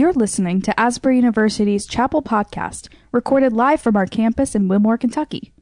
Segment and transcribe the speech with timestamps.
[0.00, 5.52] You're listening to Asbury University's Chapel Podcast, recorded live from our campus in Wilmore, Kentucky.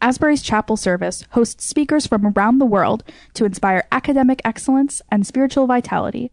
[0.00, 3.02] Asbury's Chapel Service hosts speakers from around the world
[3.34, 6.30] to inspire academic excellence and spiritual vitality.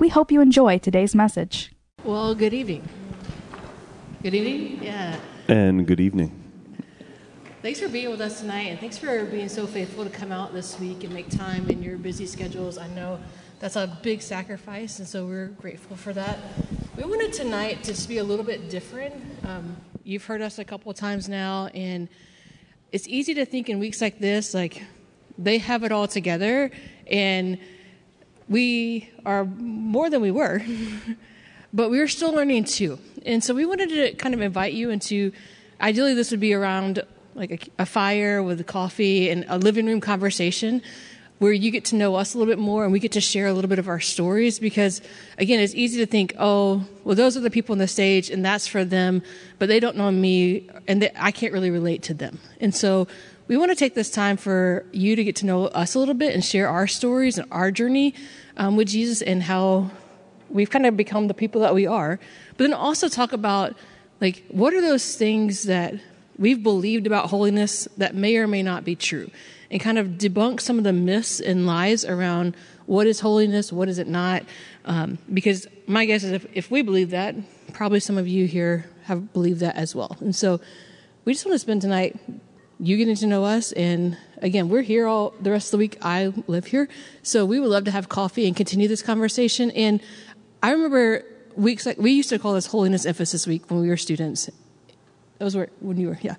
[0.00, 1.72] We hope you enjoy today's message.
[2.02, 2.88] Well, good evening.
[4.20, 4.82] Good evening.
[4.82, 5.20] Yeah.
[5.46, 6.32] And good evening.
[7.62, 10.52] Thanks for being with us tonight, and thanks for being so faithful to come out
[10.52, 12.76] this week and make time in your busy schedules.
[12.76, 13.20] I know
[13.60, 16.38] that's a big sacrifice, and so we're grateful for that.
[16.96, 19.14] We wanted tonight to just be a little bit different.
[19.44, 22.08] Um, you've heard us a couple of times now, and
[22.92, 24.84] it's easy to think in weeks like this, like
[25.36, 26.70] they have it all together,
[27.08, 27.58] and
[28.48, 30.62] we are more than we were,
[31.72, 32.98] but we are still learning too.
[33.26, 35.32] And so we wanted to kind of invite you into,
[35.80, 37.02] ideally, this would be around
[37.34, 40.80] like a, a fire with coffee and a living room conversation
[41.38, 43.46] where you get to know us a little bit more and we get to share
[43.46, 45.00] a little bit of our stories because
[45.38, 48.44] again it's easy to think oh well those are the people on the stage and
[48.44, 49.22] that's for them
[49.58, 52.38] but they don't know me and they, i can't really relate to them.
[52.60, 53.06] And so
[53.46, 56.14] we want to take this time for you to get to know us a little
[56.14, 58.14] bit and share our stories and our journey
[58.56, 59.90] um, with jesus and how
[60.50, 62.18] we've kind of become the people that we are.
[62.56, 63.76] But then also talk about
[64.20, 65.94] like what are those things that
[66.38, 69.30] we've believed about holiness that may or may not be true
[69.70, 73.88] and kind of debunk some of the myths and lies around what is holiness, what
[73.88, 74.42] is it not.
[74.84, 77.34] Um, because my guess is if, if we believe that,
[77.72, 80.16] probably some of you here have believed that as well.
[80.20, 80.60] And so
[81.24, 82.18] we just want to spend tonight
[82.80, 83.72] you getting to know us.
[83.72, 85.98] And again, we're here all the rest of the week.
[86.00, 86.88] I live here.
[87.22, 89.70] So we would love to have coffee and continue this conversation.
[89.72, 90.00] And
[90.62, 91.24] I remember
[91.56, 94.48] weeks like we used to call this holiness emphasis week when we were students.
[95.38, 96.36] Those were when you were, yeah.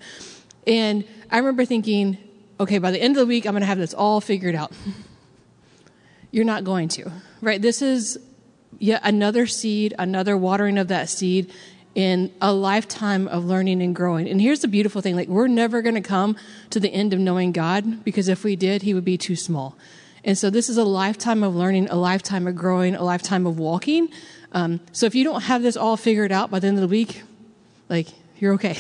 [0.66, 2.18] And I remember thinking,
[2.60, 4.72] okay, by the end of the week, I'm going to have this all figured out.
[6.32, 7.62] You're not going to, right?
[7.62, 8.20] This is
[8.78, 11.52] yet another seed, another watering of that seed
[11.96, 14.30] in a lifetime of learning and growing.
[14.30, 16.38] And here's the beautiful thing like, we're never going to come
[16.70, 19.76] to the end of knowing God because if we did, He would be too small.
[20.24, 23.58] And so this is a lifetime of learning, a lifetime of growing, a lifetime of
[23.58, 24.10] walking.
[24.52, 26.88] Um, so if you don't have this all figured out by the end of the
[26.88, 27.24] week,
[27.88, 28.08] like,
[28.40, 28.78] you're okay.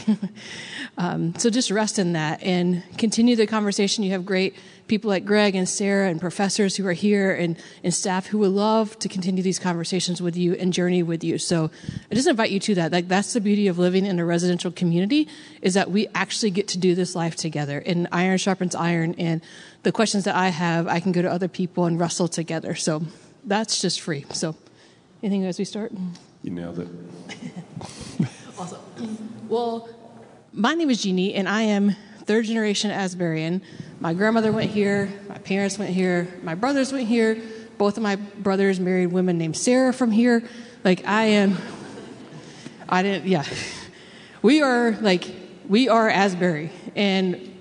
[0.97, 4.03] um, so just rest in that and continue the conversation.
[4.03, 4.55] You have great
[4.87, 8.51] people like Greg and Sarah and professors who are here and, and staff who would
[8.51, 11.37] love to continue these conversations with you and journey with you.
[11.37, 11.71] So
[12.11, 12.91] I just invite you to that.
[12.91, 15.29] Like that's the beauty of living in a residential community
[15.61, 19.15] is that we actually get to do this life together and iron sharpens iron.
[19.17, 19.41] And
[19.83, 22.75] the questions that I have, I can go to other people and wrestle together.
[22.75, 23.03] So
[23.45, 24.25] that's just free.
[24.31, 24.55] So
[25.23, 25.91] anything as we start?
[26.41, 26.87] You nailed it.
[28.57, 28.79] awesome.
[29.49, 29.89] Well,
[30.53, 31.95] my name is Jeannie, and I am
[32.25, 33.61] third generation Asburian.
[33.99, 37.41] My grandmother went here, my parents went here, my brothers went here.
[37.79, 40.47] Both of my brothers married women named Sarah from here.
[40.83, 41.57] Like, I am,
[42.87, 43.43] I didn't, yeah.
[44.43, 45.27] We are, like,
[45.67, 46.69] we are Asbury.
[46.95, 47.57] And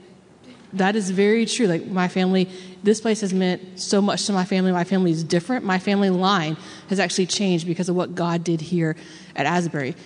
[0.74, 1.68] that is very true.
[1.68, 2.50] Like, my family,
[2.82, 4.72] this place has meant so much to my family.
[4.72, 5.64] My family is different.
[5.64, 6.58] My family line
[6.90, 8.94] has actually changed because of what God did here
[9.34, 9.96] at Asbury.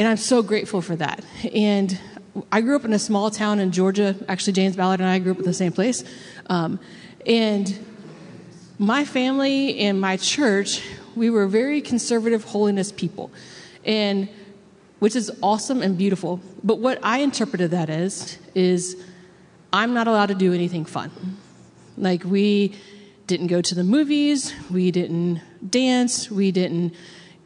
[0.00, 1.22] And I'm so grateful for that.
[1.54, 2.00] And
[2.50, 4.16] I grew up in a small town in Georgia.
[4.30, 6.04] Actually, James Ballard and I grew up in the same place.
[6.46, 6.80] Um,
[7.26, 7.78] and
[8.78, 10.80] my family and my church,
[11.14, 13.30] we were very conservative holiness people.
[13.84, 14.30] And
[15.00, 16.40] which is awesome and beautiful.
[16.64, 18.96] But what I interpreted that as is
[19.70, 21.10] I'm not allowed to do anything fun.
[21.98, 22.74] Like we
[23.26, 26.94] didn't go to the movies, we didn't dance, we didn't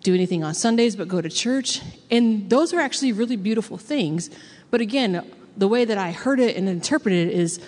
[0.04, 1.80] do anything on Sundays but go to church.
[2.10, 4.30] And those are actually really beautiful things.
[4.70, 7.58] But again, the way that I heard it and interpreted it is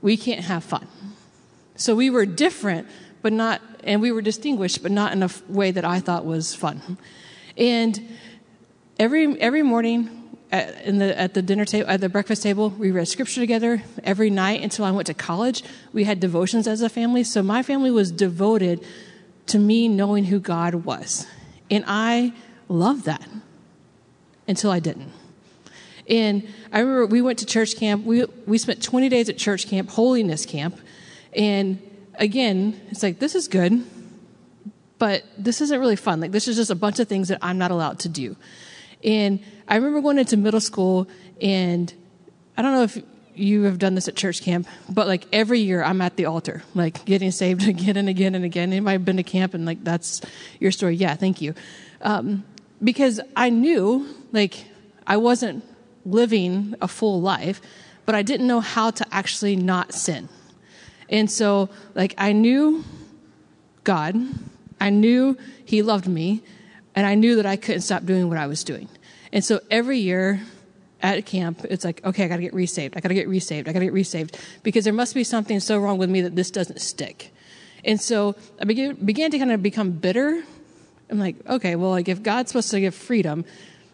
[0.00, 0.86] we can't have fun.
[1.76, 2.88] So we were different,
[3.20, 6.54] but not, and we were distinguished, but not in a way that I thought was
[6.54, 6.96] fun.
[7.56, 8.16] And
[8.98, 10.20] every, every morning,
[10.52, 14.30] at, the, at the dinner table, at the breakfast table, we read scripture together every
[14.30, 15.64] night until I went to college.
[15.92, 17.24] We had devotions as a family.
[17.24, 18.84] So my family was devoted
[19.46, 21.26] to me knowing who God was.
[21.70, 22.32] And I
[22.68, 23.26] loved that
[24.46, 25.12] until I didn't.
[26.08, 28.04] And I remember we went to church camp.
[28.04, 30.78] We, we spent 20 days at church camp, holiness camp.
[31.34, 31.80] And
[32.16, 33.84] again, it's like, this is good,
[34.98, 36.20] but this isn't really fun.
[36.20, 38.36] Like, this is just a bunch of things that I'm not allowed to do.
[39.02, 41.08] And I remember going into middle school,
[41.40, 41.92] and
[42.56, 43.02] I don't know if
[43.36, 46.62] you have done this at church camp, but like every year I'm at the altar,
[46.74, 48.72] like getting saved again and again and again.
[48.72, 50.20] Anybody been to camp and like that's
[50.60, 50.96] your story?
[50.96, 51.54] Yeah, thank you.
[52.02, 52.44] Um,
[52.82, 54.66] because I knew like
[55.06, 55.64] I wasn't
[56.04, 57.60] living a full life,
[58.06, 60.28] but I didn't know how to actually not sin.
[61.08, 62.84] And so like I knew
[63.84, 64.16] God,
[64.80, 66.42] I knew He loved me,
[66.94, 68.88] And I knew that I couldn't stop doing what I was doing.
[69.32, 70.40] And so every year
[71.04, 72.96] at camp, it's like, okay, I got to get resaved.
[72.96, 73.68] I got to get resaved.
[73.68, 76.34] I got to get resaved because there must be something so wrong with me that
[76.34, 77.30] this doesn't stick.
[77.84, 80.42] And so I began, began to kind of become bitter.
[81.10, 83.44] I'm like, okay, well, like if God's supposed to give freedom,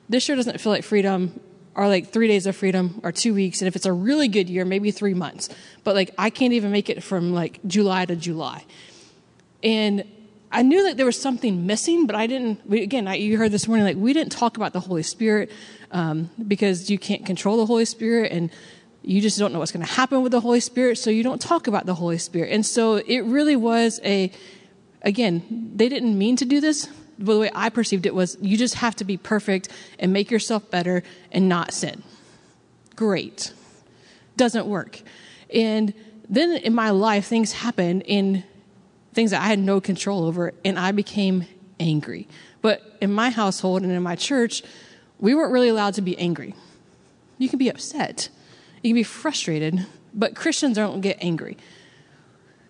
[0.09, 1.41] this sure doesn't feel like freedom
[1.75, 3.61] or like three days of freedom or two weeks.
[3.61, 5.49] And if it's a really good year, maybe three months.
[5.83, 8.65] But like I can't even make it from like July to July.
[9.65, 10.05] And
[10.53, 12.69] I knew that there was something missing, but I didn't.
[12.69, 15.51] We, again, I, you heard this morning, like we didn't talk about the Holy Spirit
[15.93, 18.51] um, because you can't control the Holy Spirit, and
[19.03, 21.41] you just don't know what's going to happen with the Holy Spirit, so you don't
[21.41, 22.53] talk about the Holy Spirit.
[22.53, 24.33] And so it really was a.
[25.03, 26.87] Again, they didn't mean to do this.
[27.19, 30.31] But the way I perceived it was, you just have to be perfect and make
[30.31, 31.03] yourself better
[31.33, 32.03] and not sin.
[32.97, 33.53] Great,
[34.37, 35.01] doesn't work.
[35.53, 35.93] And
[36.29, 38.45] then in my life, things happen in
[39.13, 41.45] things that I had no control over, and I became
[41.79, 42.29] angry.
[42.63, 44.63] But in my household and in my church,
[45.21, 46.55] we weren't really allowed to be angry.
[47.39, 48.29] You can be upset,
[48.83, 51.57] you can be frustrated, but Christians don't get angry.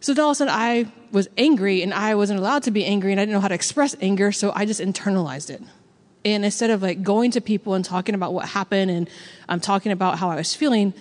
[0.01, 2.85] So then all of a sudden, I was angry, and I wasn't allowed to be
[2.85, 5.63] angry, and I didn't know how to express anger, so I just internalized it.
[6.25, 9.09] And instead of like going to people and talking about what happened and
[9.49, 10.93] I'm um, talking about how I was feeling,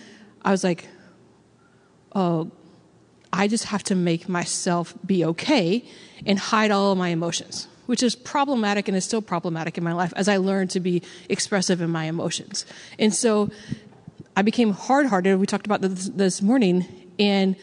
[0.43, 0.87] I was like,
[2.15, 2.51] oh,
[3.31, 5.83] I just have to make myself be okay
[6.25, 9.93] and hide all of my emotions, which is problematic and is still problematic in my
[9.93, 12.67] life as I learned to be expressive in my emotions.
[12.99, 13.49] And so
[14.37, 15.39] I became hard hearted.
[15.39, 16.85] We talked about this this morning,
[17.17, 17.55] and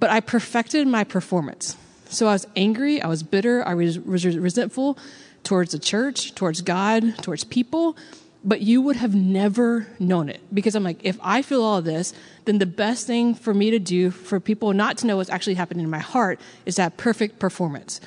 [0.00, 1.76] but I perfected my performance.
[2.08, 4.98] So I was angry, I was bitter, I was, was resentful
[5.44, 7.96] towards the church, towards God, towards people
[8.42, 12.14] but you would have never known it because I'm like, if I feel all this,
[12.46, 15.54] then the best thing for me to do for people not to know what's actually
[15.54, 18.00] happening in my heart is that perfect performance.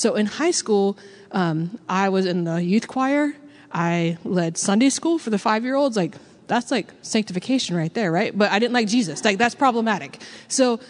[0.00, 0.96] So in high school,
[1.30, 3.34] um, I was in the youth choir.
[3.70, 5.94] I led Sunday school for the five year olds.
[5.94, 6.14] Like,
[6.46, 8.32] that's like sanctification right there, right?
[8.36, 9.22] But I didn't like Jesus.
[9.26, 10.22] Like, that's problematic.
[10.48, 10.80] So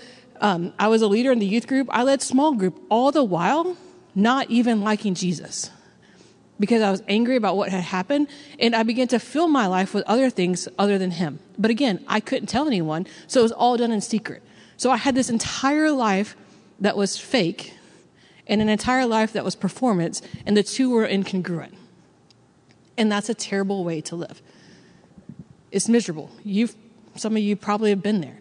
[0.41, 1.89] um, I was a leader in the youth group.
[1.91, 3.77] I led small group all the while
[4.15, 5.71] not even liking Jesus
[6.61, 8.29] because I was angry about what had happened,
[8.61, 11.41] and I began to fill my life with other things other than Him.
[11.59, 14.45] But again, I couldn't tell anyone, so it was all done in secret.
[14.77, 16.37] So I had this entire life
[16.79, 17.75] that was fake
[18.51, 21.73] and an entire life that was performance, and the two were incongruent.
[22.99, 24.43] And that's a terrible way to live.
[25.71, 26.31] It's miserable.
[26.45, 26.75] You've,
[27.15, 28.37] some of you probably have been there.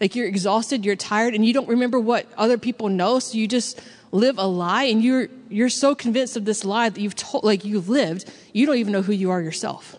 [0.00, 3.48] Like you're exhausted, you're tired, and you don't remember what other people know, so you
[3.48, 3.80] just
[4.12, 7.64] live a lie and you're you're so convinced of this lie that you've told like
[7.64, 9.96] you've lived you don't even know who you are yourself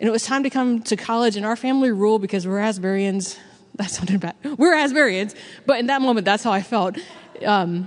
[0.00, 3.38] and it was time to come to college and our family rule because we're asburyans
[3.74, 5.34] that sounded bad we're asburyans
[5.66, 6.96] but in that moment that's how i felt
[7.44, 7.86] um,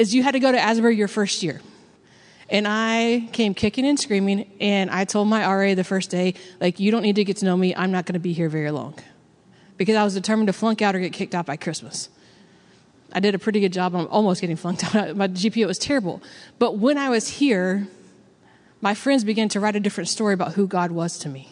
[0.00, 1.60] is you had to go to asbury your first year
[2.48, 6.80] and i came kicking and screaming and i told my ra the first day like
[6.80, 8.70] you don't need to get to know me i'm not going to be here very
[8.70, 8.94] long
[9.76, 12.08] because i was determined to flunk out or get kicked out by christmas
[13.12, 13.94] I did a pretty good job.
[13.94, 15.16] I'm almost getting flunked out.
[15.22, 16.22] My GPA was terrible.
[16.58, 17.88] But when I was here,
[18.80, 21.48] my friends began to write a different story about who God was to me.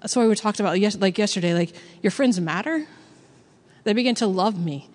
[0.00, 1.54] That's why we talked about like yesterday.
[1.54, 1.72] Like
[2.02, 2.86] your friends matter.
[3.84, 4.88] They began to love me.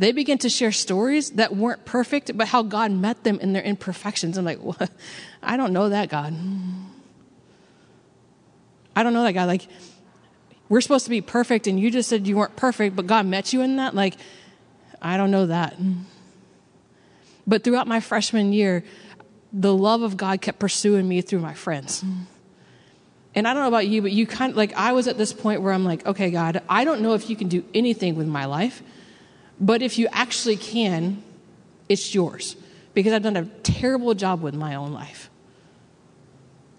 [0.00, 3.62] They began to share stories that weren't perfect, but how God met them in their
[3.62, 4.38] imperfections.
[4.38, 4.90] I'm like, what?
[5.42, 6.34] I don't know that God.
[8.96, 9.46] I don't know that God.
[9.46, 9.68] Like
[10.70, 13.52] we're supposed to be perfect and you just said you weren't perfect, but God met
[13.52, 13.94] you in that?
[13.94, 14.16] Like,
[15.02, 15.76] I don't know that.
[17.46, 18.82] But throughout my freshman year,
[19.52, 22.02] the love of God kept pursuing me through my friends.
[23.34, 25.34] And I don't know about you, but you kind of like, I was at this
[25.34, 28.26] point where I'm like, okay, God, I don't know if you can do anything with
[28.26, 28.82] my life,
[29.60, 31.22] but if you actually can,
[31.88, 32.56] it's yours.
[32.94, 35.30] Because I've done a terrible job with my own life.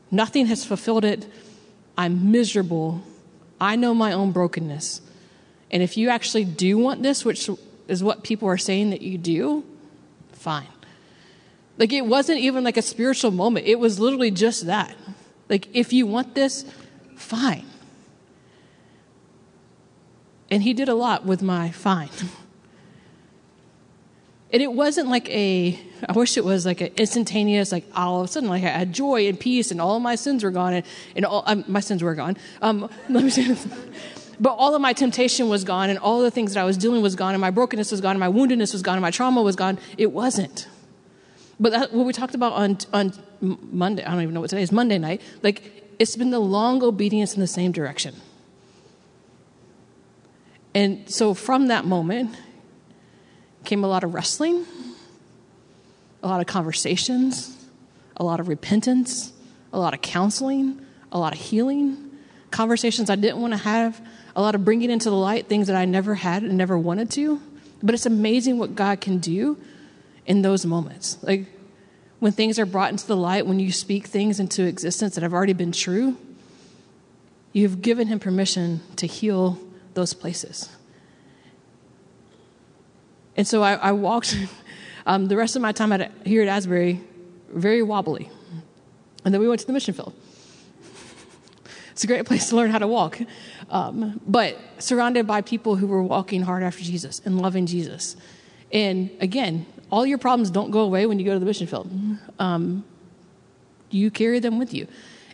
[0.09, 1.25] Nothing has fulfilled it.
[1.97, 3.01] I'm miserable
[3.61, 5.01] I know my own brokenness.
[5.69, 7.47] And if you actually do want this, which
[7.87, 9.63] is what people are saying that you do,
[10.33, 10.67] fine.
[11.77, 14.95] Like it wasn't even like a spiritual moment, it was literally just that.
[15.47, 16.65] Like, if you want this,
[17.15, 17.65] fine.
[20.49, 22.09] And he did a lot with my fine.
[24.53, 28.25] And it wasn't like a, I wish it was like an instantaneous, like all of
[28.25, 30.85] a sudden, like I had joy and peace and all my sins were gone and,
[31.15, 32.35] and all, um, my sins were gone.
[32.61, 33.65] Um, let me say this.
[34.39, 37.01] But all of my temptation was gone and all the things that I was doing
[37.01, 39.41] was gone and my brokenness was gone and my woundedness was gone and my trauma
[39.41, 39.79] was gone.
[39.97, 40.67] It wasn't.
[41.59, 44.63] But that, what we talked about on, on Monday, I don't even know what today
[44.63, 48.15] is, Monday night, like it's been the long obedience in the same direction.
[50.73, 52.35] And so from that moment,
[53.63, 54.65] came a lot of wrestling,
[56.23, 57.55] a lot of conversations,
[58.17, 59.33] a lot of repentance,
[59.73, 62.11] a lot of counseling, a lot of healing,
[62.51, 64.01] conversations I didn't want to have,
[64.35, 67.09] a lot of bringing into the light things that I never had and never wanted
[67.11, 67.41] to.
[67.81, 69.57] But it's amazing what God can do
[70.25, 71.17] in those moments.
[71.21, 71.47] Like
[72.19, 75.33] when things are brought into the light, when you speak things into existence that have
[75.33, 76.17] already been true,
[77.53, 79.57] you've given Him permission to heal
[79.93, 80.69] those places.
[83.37, 84.37] And so I, I walked
[85.05, 87.01] um, the rest of my time at, here at Asbury
[87.49, 88.29] very wobbly.
[89.23, 90.13] And then we went to the mission field.
[91.91, 93.19] It's a great place to learn how to walk.
[93.69, 98.15] Um, but surrounded by people who were walking hard after Jesus and loving Jesus.
[98.71, 101.91] And again, all your problems don't go away when you go to the mission field.
[102.39, 102.85] Um,
[103.89, 104.87] you carry them with you.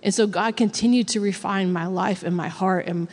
[0.03, 3.07] And so God continued to refine my life and my heart and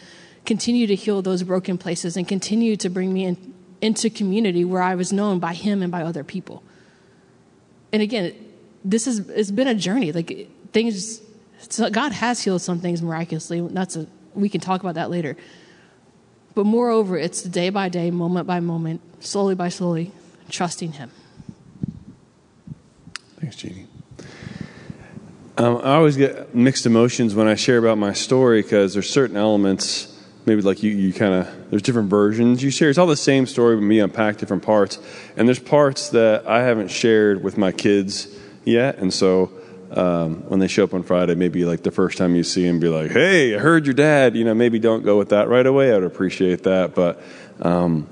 [0.45, 3.53] continue to heal those broken places and continue to bring me in,
[3.85, 6.62] into community where I was known by Him and by other people.
[7.93, 8.35] And again,
[8.83, 10.11] this has it's been a journey.
[10.11, 11.21] Like things,
[11.93, 13.61] God has healed some things miraculously.
[13.61, 15.37] That's a we can talk about that later.
[16.55, 20.12] But moreover, it's day by day, moment by moment, slowly by slowly,
[20.49, 21.11] trusting Him.
[23.41, 23.87] Thanks, Jeannie.
[25.57, 29.37] Um, I always get mixed emotions when I share about my story because there's certain
[29.37, 30.13] elements,
[30.47, 32.91] maybe like you, you kind of, there's different versions you share.
[32.91, 34.99] It's all the same story, but me unpack different parts.
[35.37, 38.29] And there's parts that I haven't shared with my kids
[38.65, 38.99] yet.
[38.99, 39.51] And so
[39.91, 42.81] um, when they show up on Friday, maybe like the first time you see them,
[42.81, 44.37] be like, hey, I heard your dad.
[44.37, 45.91] You know, maybe don't go with that right away.
[45.93, 46.95] I would appreciate that.
[46.95, 47.23] But
[47.61, 48.07] um,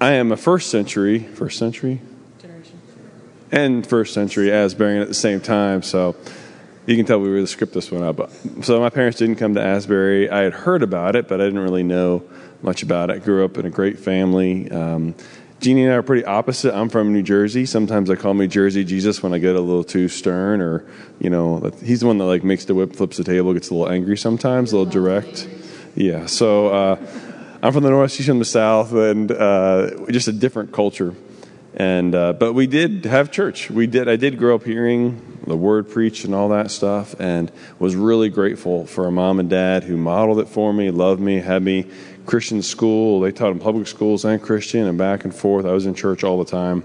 [0.00, 2.00] I am a first century, first century?
[2.40, 2.80] Generation.
[3.50, 5.82] And first century Asbury at the same time.
[5.82, 6.16] So
[6.86, 8.30] you can tell we really script this one up.
[8.62, 10.30] So my parents didn't come to Asbury.
[10.30, 12.22] I had heard about it, but I didn't really know
[12.62, 13.14] much about it.
[13.14, 14.70] I grew up in a great family.
[14.70, 15.14] Um,
[15.60, 16.74] Jeannie and I are pretty opposite.
[16.74, 17.66] I'm from New Jersey.
[17.66, 20.84] Sometimes I call me Jersey Jesus when I get a little too stern, or
[21.18, 23.74] you know, he's the one that like makes the whip, flips the table, gets a
[23.74, 25.48] little angry sometimes, a little direct.
[25.94, 26.26] Yeah.
[26.26, 26.96] So uh,
[27.62, 31.14] I'm from the north, she's from the south, and uh, just a different culture.
[31.76, 33.70] And uh, but we did have church.
[33.70, 34.08] We did.
[34.08, 38.30] I did grow up hearing the word preached and all that stuff, and was really
[38.30, 41.90] grateful for a mom and dad who modeled it for me, loved me, had me
[42.24, 43.20] Christian school.
[43.20, 45.66] They taught in public schools and Christian and back and forth.
[45.66, 46.84] I was in church all the time.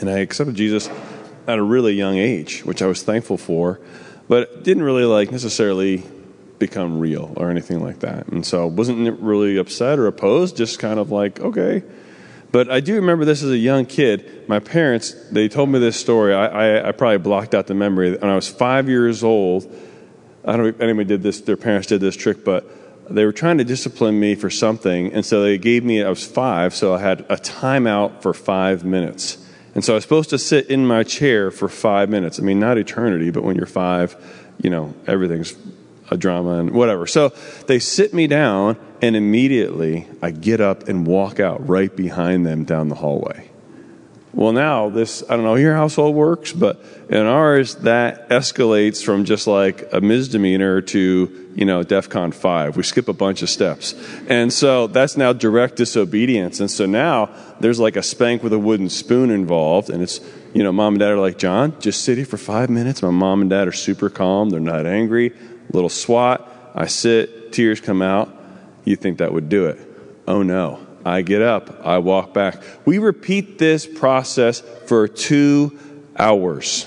[0.00, 0.88] And I accepted Jesus
[1.48, 3.80] at a really young age, which I was thankful for,
[4.28, 6.04] but didn't really like necessarily
[6.58, 8.28] become real or anything like that.
[8.28, 11.82] And so wasn't really upset or opposed, just kind of like, okay.
[12.52, 14.48] But I do remember this as a young kid.
[14.48, 16.34] My parents, they told me this story.
[16.34, 18.16] I, I, I probably blocked out the memory.
[18.16, 19.72] When I was five years old,
[20.44, 22.68] I don't know if anybody did this, their parents did this trick, but
[23.10, 26.24] they were trying to discipline me for something, and so they gave me, I was
[26.24, 29.36] five, so I had a timeout for five minutes.
[29.74, 32.40] And so I was supposed to sit in my chair for five minutes.
[32.40, 34.16] I mean, not eternity, but when you're five,
[34.62, 35.54] you know, everything's
[36.10, 37.06] a drama and whatever.
[37.06, 37.30] So
[37.66, 42.64] they sit me down, and immediately I get up and walk out right behind them
[42.64, 43.50] down the hallway.
[44.32, 49.24] Well, now this, I don't know your household works, but in ours, that escalates from
[49.24, 52.76] just like a misdemeanor to, you know, DEFCON 5.
[52.76, 53.94] We skip a bunch of steps.
[54.28, 56.60] And so that's now direct disobedience.
[56.60, 59.90] And so now there's like a spank with a wooden spoon involved.
[59.90, 60.20] And it's,
[60.54, 63.02] you know, mom and dad are like, John, just sit here for five minutes.
[63.02, 64.50] My mom and dad are super calm.
[64.50, 65.32] They're not angry.
[65.72, 66.46] Little swat.
[66.74, 68.34] I sit, tears come out.
[68.84, 69.78] You think that would do it.
[70.26, 72.62] Oh no I get up, I walk back.
[72.84, 75.78] We repeat this process for two
[76.16, 76.86] hours.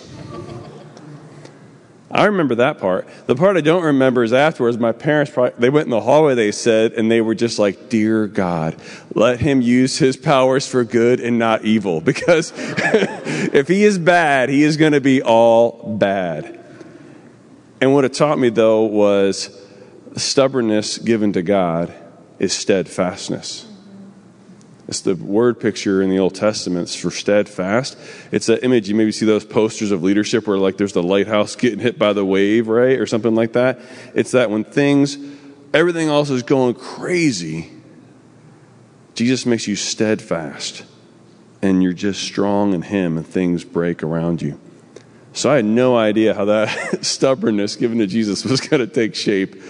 [2.12, 3.08] I remember that part.
[3.26, 6.36] The part I don't remember is afterwards, my parents, probably, they went in the hallway,
[6.36, 8.76] they said, and they were just like, Dear God,
[9.16, 12.02] let him use his powers for good and not evil.
[12.14, 16.63] Because if he is bad, he is going to be all bad.
[17.84, 19.62] And what it taught me, though, was
[20.16, 21.94] stubbornness given to God
[22.40, 23.68] is steadfastness.
[24.88, 27.98] It's the word picture in the Old Testament for steadfast.
[28.32, 31.58] It's that image you maybe see those posters of leadership where like there's the lighthouse
[31.58, 32.98] getting hit by the wave, right?
[32.98, 33.82] Or something like that.
[34.16, 35.18] It's that when things,
[35.74, 37.70] everything else is going crazy,
[39.14, 40.86] Jesus makes you steadfast
[41.62, 44.58] and you're just strong in Him and things break around you.
[45.34, 49.16] So I had no idea how that stubbornness given to Jesus was going to take
[49.16, 49.62] shape.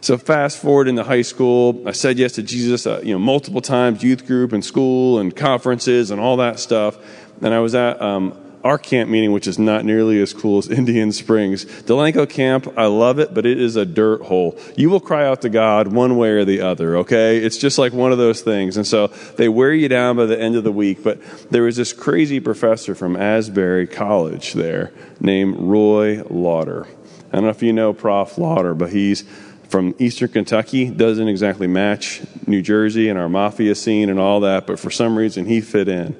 [0.00, 3.62] So fast forward into high school, I said yes to Jesus, uh, you know, multiple
[3.62, 6.98] times, youth group and school and conferences and all that stuff.
[7.40, 10.68] And I was at um, our camp meeting, which is not nearly as cool as
[10.70, 11.64] Indian Springs.
[11.64, 14.58] Delanco Camp, I love it, but it is a dirt hole.
[14.76, 17.36] You will cry out to God one way or the other, okay?
[17.38, 18.76] It's just like one of those things.
[18.78, 21.04] And so they wear you down by the end of the week.
[21.04, 26.88] But there was this crazy professor from Asbury College there named Roy Lauder.
[27.30, 28.38] I don't know if you know Prof.
[28.38, 29.24] Lauder, but he's
[29.68, 34.66] from Eastern Kentucky, doesn't exactly match New Jersey and our mafia scene and all that,
[34.66, 36.16] but for some reason he fit in.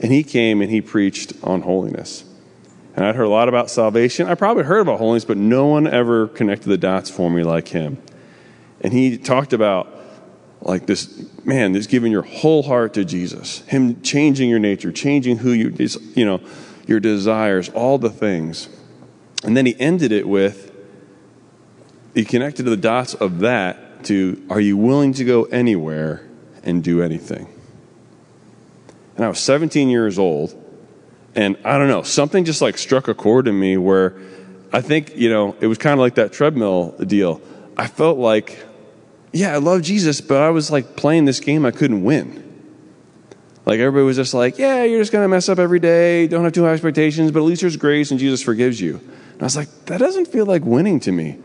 [0.00, 2.24] And he came and he preached on holiness.
[2.94, 4.26] And I'd heard a lot about salvation.
[4.26, 7.68] I probably heard about holiness, but no one ever connected the dots for me like
[7.68, 8.02] him.
[8.80, 9.92] And he talked about
[10.62, 15.38] like this man, just giving your whole heart to Jesus, him changing your nature, changing
[15.38, 16.40] who you, you know,
[16.86, 18.68] your desires, all the things.
[19.44, 20.74] And then he ended it with,
[22.14, 26.26] he connected the dots of that to, are you willing to go anywhere
[26.64, 27.48] and do anything?
[29.16, 30.54] And I was 17 years old.
[31.34, 34.16] And I don't know, something just like struck a chord in me where
[34.72, 37.42] I think, you know, it was kind of like that treadmill deal.
[37.76, 38.64] I felt like,
[39.32, 42.42] yeah, I love Jesus, but I was like playing this game I couldn't win.
[43.66, 46.44] Like everybody was just like, yeah, you're just going to mess up every day, don't
[46.44, 48.96] have too high expectations, but at least there's grace and Jesus forgives you.
[49.32, 51.38] And I was like, that doesn't feel like winning to me.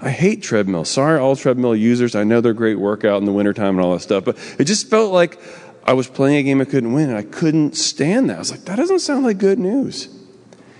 [0.00, 0.84] I hate treadmill.
[0.84, 2.14] Sorry, all treadmill users.
[2.14, 4.88] I know they're great workout in the wintertime and all that stuff, but it just
[4.88, 5.38] felt like
[5.84, 8.36] I was playing a game I couldn't win, and I couldn't stand that.
[8.36, 10.08] I was like, that doesn't sound like good news.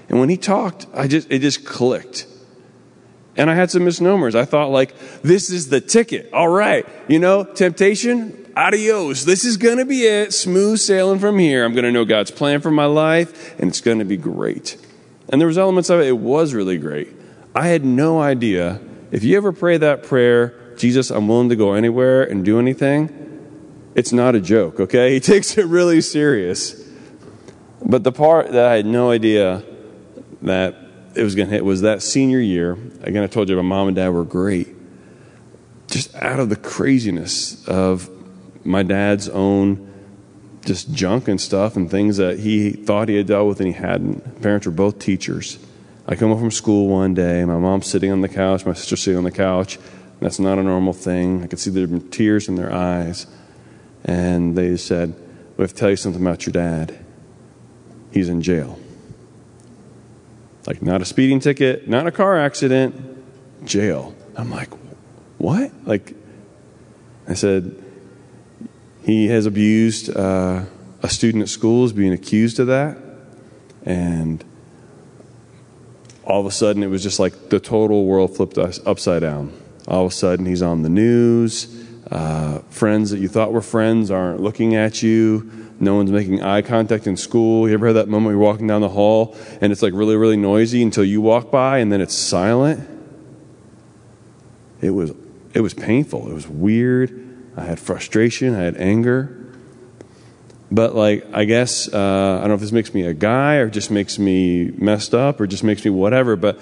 [0.09, 2.27] And when he talked, I just it just clicked.
[3.37, 4.35] And I had some misnomers.
[4.35, 6.33] I thought like, this is the ticket.
[6.33, 6.87] All right.
[7.09, 9.25] You know, temptation, adios.
[9.25, 10.33] This is going to be it.
[10.33, 11.65] Smooth sailing from here.
[11.65, 14.77] I'm going to know God's plan for my life, and it's going to be great.
[15.29, 16.07] And there was elements of it.
[16.07, 17.09] It was really great.
[17.55, 18.81] I had no idea.
[19.11, 23.24] If you ever pray that prayer, Jesus, I'm willing to go anywhere and do anything,
[23.95, 25.15] it's not a joke, okay?
[25.15, 26.81] He takes it really serious.
[27.85, 29.63] But the part that I had no idea
[30.43, 30.75] that
[31.15, 32.73] it was going to hit was that senior year.
[33.03, 34.69] Again, I told you my mom and dad were great.
[35.89, 38.09] Just out of the craziness of
[38.65, 39.93] my dad's own
[40.65, 43.75] just junk and stuff and things that he thought he had dealt with and he
[43.75, 44.41] hadn't.
[44.41, 45.59] Parents were both teachers.
[46.09, 48.97] I come home from school one day, my mom's sitting on the couch, my sister
[48.97, 49.79] sitting on the couch.
[50.21, 51.43] That's not a normal thing.
[51.43, 53.27] I could see there the tears in their eyes
[54.05, 55.15] and they said,
[55.57, 56.99] We have to tell you something about your dad.
[58.13, 58.79] He's in jail.
[60.67, 64.15] Like, not a speeding ticket, not a car accident, jail.
[64.37, 64.71] I'm like,
[65.39, 65.73] What?
[65.85, 66.15] Like,
[67.27, 67.83] I said,
[69.05, 70.65] He has abused uh,
[71.03, 72.99] a student at school, is being accused of that.
[73.87, 74.45] And
[76.25, 79.53] all of a sudden, it was just like the total world flipped us upside down.
[79.87, 84.11] All of a sudden, he's on the news uh, friends that you thought were friends
[84.11, 85.51] aren't looking at you.
[85.81, 87.69] No one's making eye contact in school.
[87.69, 90.37] You ever had that moment you're walking down the hall and it's like really, really
[90.37, 92.89] noisy until you walk by and then it's silent?
[94.81, 95.13] It was,
[95.55, 96.31] it was painful.
[96.31, 97.21] It was weird.
[97.57, 98.55] I had frustration.
[98.55, 99.41] I had anger.
[100.71, 103.71] But, like, I guess, uh, I don't know if this makes me a guy or
[103.71, 106.61] just makes me messed up or just makes me whatever, but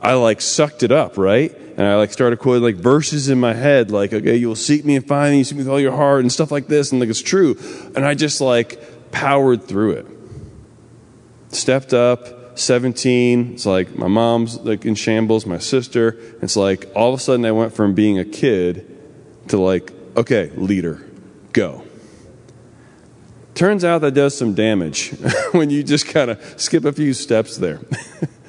[0.00, 1.56] I like sucked it up, right?
[1.82, 4.84] And I like started quoting like verses in my head, like, okay, you will seek
[4.84, 6.92] me and find me, you seek me with all your heart and stuff like this.
[6.92, 7.58] And like, it's true.
[7.96, 10.06] And I just like powered through it.
[11.48, 13.54] Stepped up, 17.
[13.54, 16.20] It's like my mom's like in shambles, my sister.
[16.40, 18.86] It's like all of a sudden I went from being a kid
[19.48, 21.04] to like, okay, leader,
[21.52, 21.82] go.
[23.56, 25.10] Turns out that does some damage
[25.50, 27.80] when you just kind of skip a few steps there.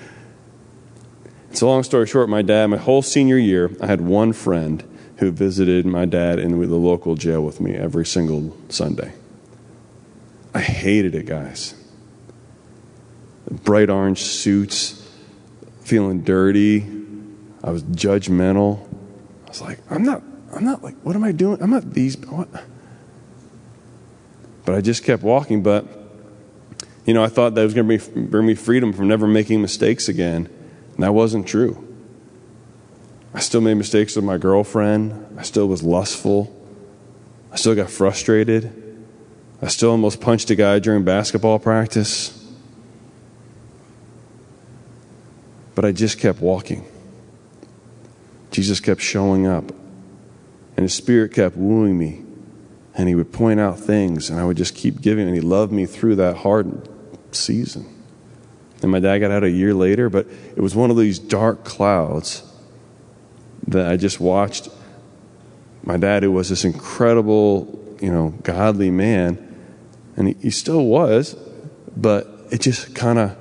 [1.53, 4.83] So, long story short, my dad, my whole senior year, I had one friend
[5.17, 9.13] who visited my dad in the local jail with me every single Sunday.
[10.55, 11.75] I hated it, guys.
[13.51, 15.07] Bright orange suits,
[15.81, 16.87] feeling dirty.
[17.63, 18.87] I was judgmental.
[19.45, 20.23] I was like, I'm not,
[20.55, 21.61] I'm not like, what am I doing?
[21.61, 22.17] I'm not these.
[22.17, 22.49] What?
[24.65, 25.61] But I just kept walking.
[25.61, 25.85] But,
[27.05, 30.09] you know, I thought that was going to bring me freedom from never making mistakes
[30.09, 30.49] again.
[30.99, 31.87] That wasn't true.
[33.33, 35.37] I still made mistakes with my girlfriend.
[35.37, 36.55] I still was lustful.
[37.51, 38.79] I still got frustrated.
[39.61, 42.39] I still almost punched a guy during basketball practice.
[45.73, 46.85] But I just kept walking.
[48.51, 49.71] Jesus kept showing up.
[50.75, 52.23] And his spirit kept wooing me.
[52.95, 55.27] And he would point out things, and I would just keep giving.
[55.27, 56.87] And he loved me through that hard
[57.31, 57.92] season.
[58.83, 61.63] And my dad got out a year later, but it was one of these dark
[61.63, 62.43] clouds
[63.67, 64.69] that I just watched
[65.83, 69.37] my dad, who was this incredible, you know, godly man,
[70.15, 71.35] and he, he still was,
[71.95, 73.37] but it just kind of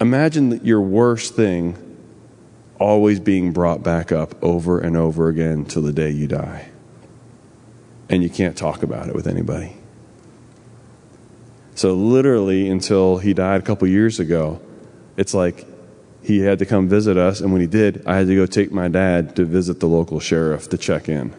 [0.00, 1.76] imagine your worst thing
[2.78, 6.68] always being brought back up over and over again till the day you die.
[8.10, 9.77] And you can't talk about it with anybody.
[11.78, 14.60] So, literally, until he died a couple years ago,
[15.16, 15.64] it's like
[16.24, 17.40] he had to come visit us.
[17.40, 20.18] And when he did, I had to go take my dad to visit the local
[20.18, 21.36] sheriff to check in.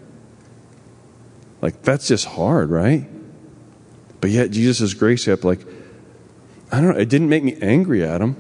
[1.62, 3.06] Like, that's just hard, right?
[4.22, 5.60] But yet, Jesus' grace kept, like,
[6.72, 8.38] I don't know, it didn't make me angry at him,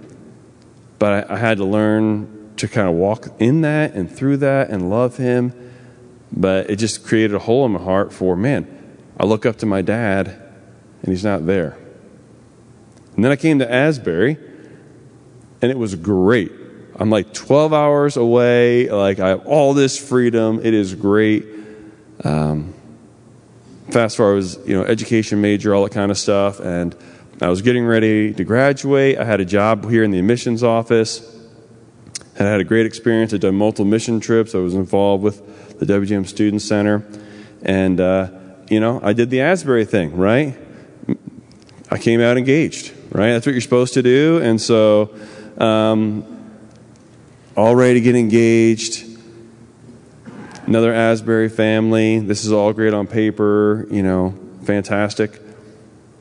[1.00, 4.70] but I, I had to learn to kind of walk in that and through that
[4.70, 5.52] and love him.
[6.32, 9.66] But it just created a hole in my heart for, man, I look up to
[9.66, 10.28] my dad
[11.02, 11.76] and he's not there.
[13.20, 14.38] And then I came to Asbury
[15.62, 16.54] and it was great.
[16.96, 18.90] I'm like 12 hours away.
[18.90, 20.62] Like I have all this freedom.
[20.64, 21.46] It is great.
[22.24, 22.74] Um,
[23.90, 26.96] fast forward, I was you know education major, all that kind of stuff, and
[27.42, 29.18] I was getting ready to graduate.
[29.18, 31.20] I had a job here in the admissions office.
[32.40, 33.34] I had a great experience.
[33.34, 34.56] I'd done multiple mission trips.
[34.56, 37.06] I was involved with the WGM Student Center,
[37.64, 38.30] and uh,
[38.70, 40.16] you know I did the Asbury thing.
[40.16, 40.58] Right,
[41.92, 42.94] I came out engaged.
[43.12, 45.15] Right, that's what you're supposed to do, and so.
[45.58, 46.38] Um,
[47.58, 49.06] all ready to get engaged
[50.69, 52.19] another Asbury family.
[52.19, 55.41] This is all great on paper, you know, fantastic.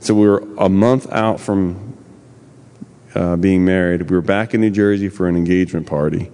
[0.00, 1.96] So we were a month out from
[3.14, 4.08] uh, being married.
[4.08, 6.32] We were back in New Jersey for an engagement party.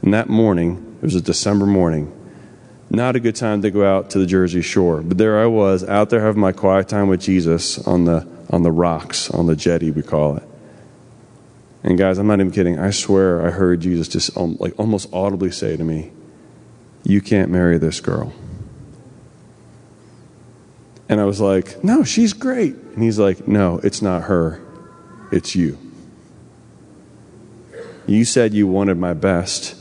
[0.00, 2.10] And that morning, it was a December morning,
[2.88, 5.02] not a good time to go out to the Jersey shore.
[5.02, 8.62] But there I was, out there having my quiet time with Jesus on the, on
[8.62, 10.42] the rocks, on the jetty, we call it.
[11.82, 12.78] And guys, I'm not even kidding.
[12.78, 16.12] I swear I heard Jesus just um, like almost audibly say to me,
[17.04, 18.34] You can't marry this girl.
[21.08, 22.74] And I was like, No, she's great.
[22.74, 24.60] And he's like, No, it's not her,
[25.32, 25.78] it's you.
[28.06, 29.76] You said you wanted my best.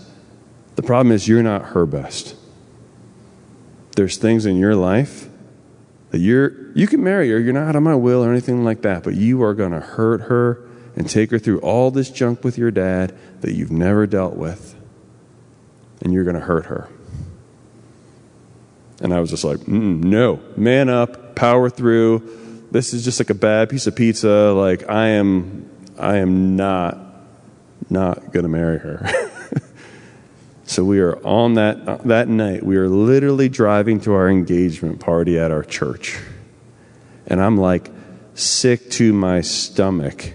[0.75, 2.35] The problem is, you're not her best.
[3.95, 5.28] There's things in your life
[6.11, 9.03] that you're, you can marry her, you're not on my will or anything like that,
[9.03, 12.57] but you are going to hurt her and take her through all this junk with
[12.57, 14.75] your dad that you've never dealt with,
[16.01, 16.89] and you're going to hurt her.
[19.01, 22.67] And I was just like, no, man up, power through.
[22.71, 24.51] This is just like a bad piece of pizza.
[24.51, 26.97] Like I am, I am not,
[27.89, 29.09] not going to marry her.
[30.69, 32.63] so we are on that that night.
[32.63, 36.19] We are literally driving to our engagement party at our church,
[37.27, 37.89] and I'm like
[38.35, 40.33] sick to my stomach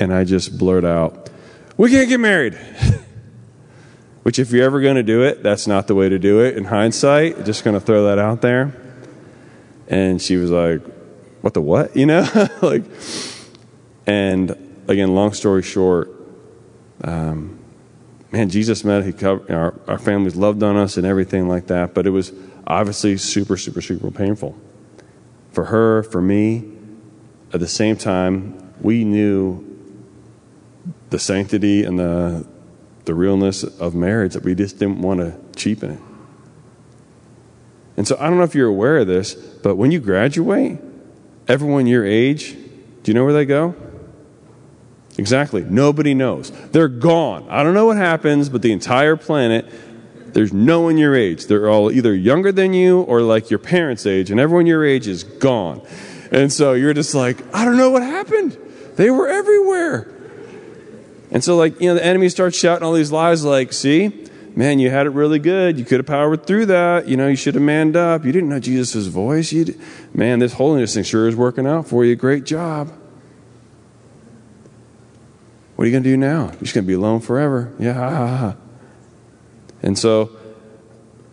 [0.00, 1.28] and I just blurt out,
[1.76, 2.54] We can't get married.
[4.22, 6.56] Which, if you're ever going to do it, that's not the way to do it
[6.56, 7.44] in hindsight.
[7.44, 8.74] Just going to throw that out there.
[9.88, 10.82] And she was like,
[11.42, 11.96] What the what?
[12.00, 12.48] You know?
[12.62, 12.84] like,
[14.06, 14.50] and
[14.88, 16.10] again, long story short,
[17.04, 17.59] um,
[18.32, 21.94] man, Jesus met, he covered, our, our families loved on us and everything like that,
[21.94, 22.32] but it was
[22.66, 24.56] obviously super, super, super painful.
[25.52, 26.70] For her, for me,
[27.52, 29.66] at the same time, we knew
[31.10, 32.46] the sanctity and the,
[33.04, 36.00] the realness of marriage that we just didn't want to cheapen it.
[37.96, 40.78] And so I don't know if you're aware of this, but when you graduate,
[41.48, 42.54] everyone your age,
[43.02, 43.74] do you know where they go?
[45.18, 45.62] Exactly.
[45.62, 46.50] Nobody knows.
[46.72, 47.46] They're gone.
[47.48, 49.66] I don't know what happens, but the entire planet,
[50.32, 51.46] there's no one your age.
[51.46, 55.06] They're all either younger than you or like your parents' age, and everyone your age
[55.08, 55.82] is gone.
[56.30, 58.56] And so you're just like, I don't know what happened.
[58.96, 60.08] They were everywhere.
[61.32, 64.78] And so, like, you know, the enemy starts shouting all these lies, like, see, man,
[64.78, 65.78] you had it really good.
[65.78, 67.08] You could have powered through that.
[67.08, 68.24] You know, you should have manned up.
[68.24, 69.52] You didn't know Jesus' voice.
[69.52, 69.74] You
[70.12, 72.16] man, this holiness thing sure is working out for you.
[72.16, 72.92] Great job.
[75.80, 76.42] What are you going to do now?
[76.42, 77.72] You're just going to be alone forever.
[77.78, 78.52] Yeah.
[79.80, 80.30] And so,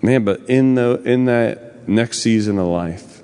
[0.02, 3.24] man, but in the in that next season of life,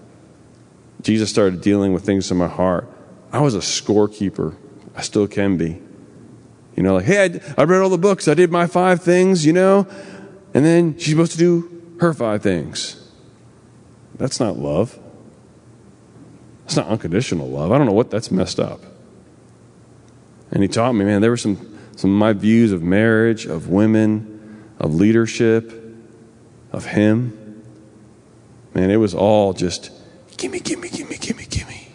[1.01, 2.91] Jesus started dealing with things in my heart.
[3.31, 4.57] I was a scorekeeper.
[4.97, 5.81] I still can be.
[6.75, 9.45] You know, like, hey, I, I read all the books, I did my five things,
[9.45, 9.88] you know,
[10.53, 13.01] and then she's supposed to do her five things.
[14.15, 14.99] That's not love.
[16.63, 17.71] That's not unconditional love.
[17.71, 18.81] I don't know what that's messed up.
[20.53, 21.57] And he taught me, man, there were some,
[21.95, 25.73] some of my views of marriage, of women, of leadership,
[26.71, 27.63] of him.
[28.75, 29.91] Man, it was all just,
[30.37, 31.87] gimme, gimme, gimme, gimme, gimme.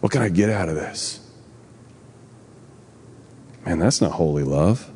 [0.00, 1.18] What can I get out of this?
[3.64, 4.88] Man, that's not holy love.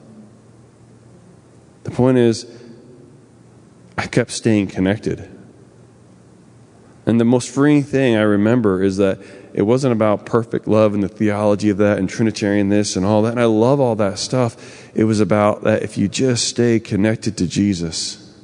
[1.83, 2.47] The point is,
[3.99, 5.29] I kept staying connected.
[7.07, 9.19] And the most freeing thing I remember is that
[9.53, 13.23] it wasn't about perfect love and the theology of that and Trinitarian this and all
[13.23, 13.33] that.
[13.33, 14.89] And I love all that stuff.
[14.95, 18.35] It was about that if you just stay connected to Jesus,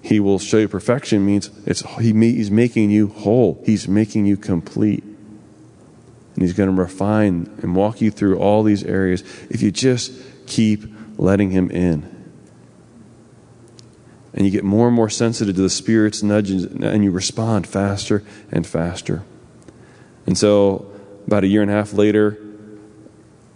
[0.00, 4.36] He will show you perfection means it's, he, He's making you whole, He's making you
[4.36, 5.02] complete.
[5.02, 10.12] And He's going to refine and walk you through all these areas if you just
[10.46, 10.84] keep
[11.18, 12.15] letting Him in
[14.36, 18.22] and you get more and more sensitive to the Spirit's nudges, and you respond faster
[18.52, 19.24] and faster.
[20.26, 20.86] And so,
[21.26, 22.38] about a year and a half later,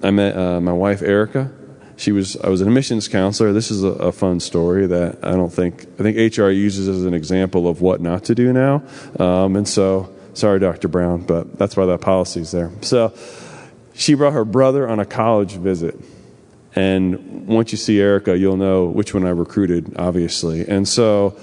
[0.03, 1.53] I met uh, my wife Erica.
[1.97, 3.53] She was I was an admissions counselor.
[3.53, 7.05] This is a, a, fun story that I don't think I think HR uses as
[7.05, 8.83] an example of what not to do now.
[9.19, 10.89] Um, and so, sorry, Dr.
[10.89, 12.71] Brown, but that's why that policy is there.
[12.81, 13.13] So,
[13.93, 16.01] she brought her brother on a college visit
[16.75, 20.67] and once you see Erica, you'll know which one I recruited, obviously.
[20.67, 21.37] And so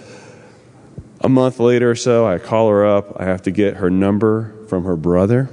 [1.22, 3.20] a month later or so, I call her up.
[3.20, 5.50] I have to get her number from her brother.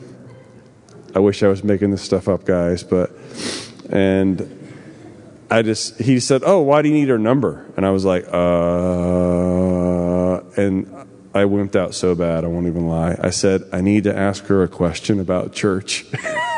[1.15, 3.11] I wish I was making this stuff up, guys, but,
[3.89, 4.49] and
[5.51, 7.67] I just, he said, Oh, why do you need her number?
[7.77, 8.31] And I was like, Uh,
[10.57, 10.87] and
[11.35, 13.17] I wimped out so bad, I won't even lie.
[13.21, 16.07] I said, I need to ask her a question about church.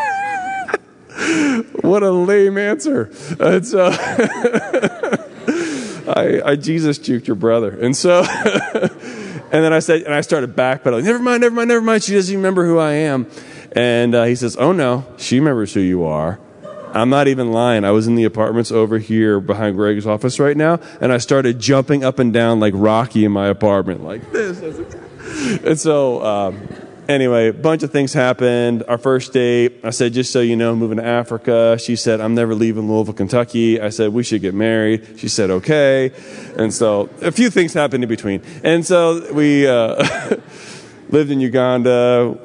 [1.86, 3.10] what a lame answer.
[3.38, 3.90] And so
[6.08, 7.70] I, I Jesus juked your brother.
[7.70, 8.22] And so,
[8.74, 11.04] and then I said, and I started backpedaling.
[11.04, 12.02] Never mind, never mind, never mind.
[12.02, 13.26] She doesn't even remember who I am.
[13.72, 16.38] And uh, he says, Oh no, she remembers who you are.
[16.92, 17.84] I'm not even lying.
[17.84, 21.58] I was in the apartments over here behind Greg's office right now, and I started
[21.58, 24.62] jumping up and down like Rocky in my apartment, like this.
[25.62, 26.68] And so, um,
[27.08, 28.84] anyway, a bunch of things happened.
[28.88, 31.78] Our first date, I said, just so you know, I'm moving to Africa.
[31.78, 33.80] She said, I'm never leaving Louisville, Kentucky.
[33.80, 35.18] I said, we should get married.
[35.18, 36.12] She said, okay.
[36.56, 38.42] And so a few things happened in between.
[38.62, 40.36] And so we uh,
[41.08, 42.36] lived in Uganda.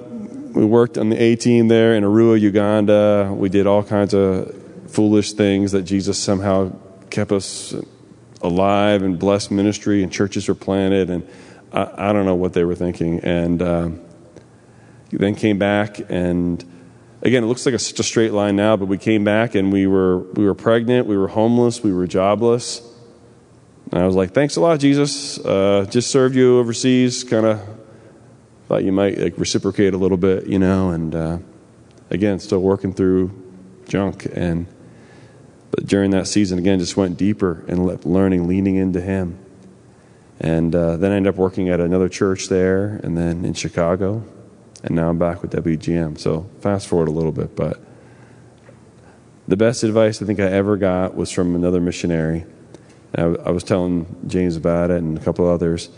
[0.53, 3.31] We worked on the A team there in Arua, Uganda.
[3.33, 4.55] We did all kinds of
[4.87, 6.73] foolish things that Jesus somehow
[7.09, 7.73] kept us
[8.41, 11.09] alive and blessed ministry, and churches were planted.
[11.09, 11.27] And
[11.71, 13.19] I, I don't know what they were thinking.
[13.19, 14.01] And, um,
[15.17, 16.63] then came back and
[17.21, 19.87] again it looks like a, a straight line now but we came back and we
[19.87, 22.81] were we were pregnant we were homeless we were jobless.
[23.91, 25.37] And i was like thanks a lot jesus.
[25.39, 27.61] Uh, just served you overseas kind of
[28.67, 31.37] thought you might like reciprocate a little bit you know and uh,
[32.09, 33.31] again still working through
[33.89, 34.65] junk and
[35.71, 39.37] but during that season again just went deeper and learning leaning into him.
[40.39, 44.23] And uh, then i ended up working at another church there and then in chicago
[44.83, 46.17] and now I'm back with WGM.
[46.19, 47.79] So fast forward a little bit, but
[49.47, 52.45] the best advice I think I ever got was from another missionary.
[53.15, 55.89] I, I was telling James about it and a couple others,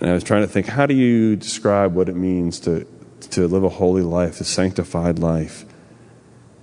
[0.00, 2.86] and I was trying to think, how do you describe what it means to
[3.20, 5.64] to live a holy life, a sanctified life?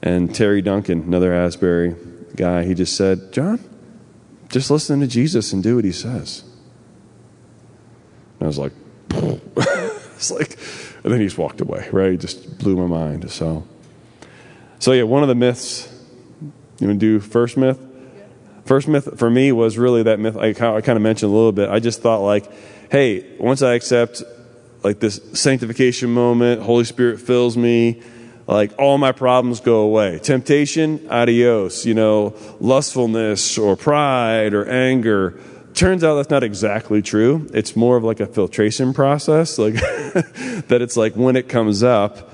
[0.01, 1.95] And Terry Duncan, another Asbury
[2.36, 3.60] guy, he just said, John,
[4.49, 6.43] just listen to Jesus and do what he says.
[8.39, 8.71] And I was like,
[10.31, 10.57] it's like
[11.03, 12.11] and then he just walked away, right?
[12.11, 13.29] He just blew my mind.
[13.29, 13.67] So,
[14.79, 15.88] so yeah, one of the myths,
[16.79, 17.79] you want to do first myth?
[18.65, 21.69] First myth for me was really that myth I kind of mentioned a little bit.
[21.69, 22.51] I just thought like,
[22.89, 24.23] hey, once I accept
[24.83, 28.01] like this sanctification moment, Holy Spirit fills me,
[28.47, 30.19] like all my problems go away.
[30.19, 31.85] Temptation, adios.
[31.85, 35.39] You know, lustfulness or pride or anger,
[35.75, 37.49] turns out that's not exactly true.
[37.53, 42.31] It's more of like a filtration process, like that it's like when it comes up,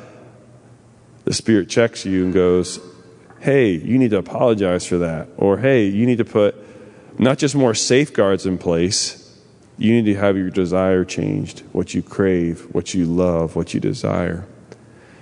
[1.25, 2.80] the Spirit checks you and goes,
[3.39, 5.30] hey, you need to apologize for that.
[5.38, 6.56] Or hey, you need to put
[7.19, 9.17] not just more safeguards in place,
[9.77, 13.80] you need to have your desire changed, what you crave, what you love, what you
[13.80, 14.45] desire.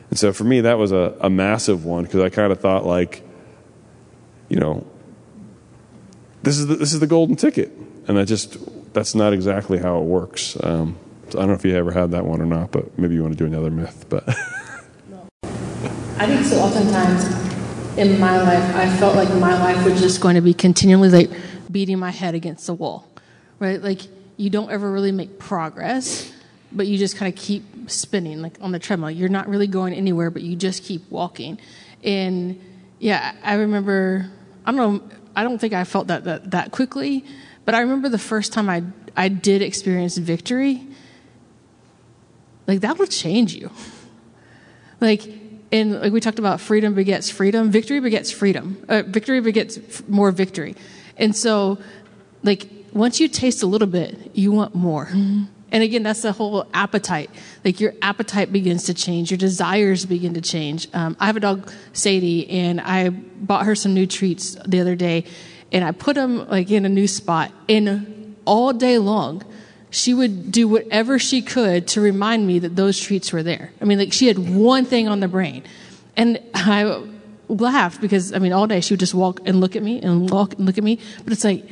[0.09, 2.85] And so for me, that was a, a massive one because I kind of thought,
[2.85, 3.23] like,
[4.49, 4.85] you know,
[6.41, 7.71] this is the, this is the golden ticket
[8.09, 8.57] and I just
[8.93, 10.57] that's not exactly how it works.
[10.61, 10.97] Um,
[11.29, 13.21] so I don't know if you ever had that one or not, but maybe you
[13.21, 14.07] want to do another myth.
[14.09, 14.27] But
[15.07, 15.27] no.
[15.43, 16.57] I think so.
[16.57, 17.23] Oftentimes
[17.97, 21.29] in my life, I felt like my life was just going to be continually like
[21.71, 23.07] beating my head against the wall,
[23.59, 23.81] right?
[23.81, 24.01] Like
[24.37, 26.33] you don't ever really make progress,
[26.71, 29.11] but you just kind of keep spinning like on the treadmill.
[29.11, 31.59] You're not really going anywhere, but you just keep walking.
[32.03, 32.59] And
[32.97, 34.31] yeah, I remember.
[34.65, 35.15] I don't know.
[35.35, 37.23] I don't think I felt that that, that quickly
[37.65, 38.83] but I remember the first time I,
[39.15, 40.87] I did experience victory,
[42.67, 43.71] like that will change you.
[45.01, 45.27] Like,
[45.71, 50.07] and like we talked about freedom begets freedom, victory begets freedom, uh, victory begets f-
[50.07, 50.75] more victory.
[51.17, 51.77] And so,
[52.43, 55.05] like, once you taste a little bit, you want more.
[55.07, 55.43] Mm-hmm.
[55.71, 57.29] And again, that's the whole appetite.
[57.63, 60.87] Like your appetite begins to change, your desires begin to change.
[60.93, 64.95] Um, I have a dog, Sadie, and I bought her some new treats the other
[64.95, 65.25] day,
[65.71, 67.51] and I put them like in a new spot.
[67.67, 69.43] And all day long,
[69.91, 73.71] she would do whatever she could to remind me that those treats were there.
[73.81, 75.63] I mean, like she had one thing on the brain,
[76.15, 77.03] and I
[77.47, 80.29] laughed because I mean, all day she would just walk and look at me and
[80.29, 80.99] walk and look at me.
[81.23, 81.65] But it's like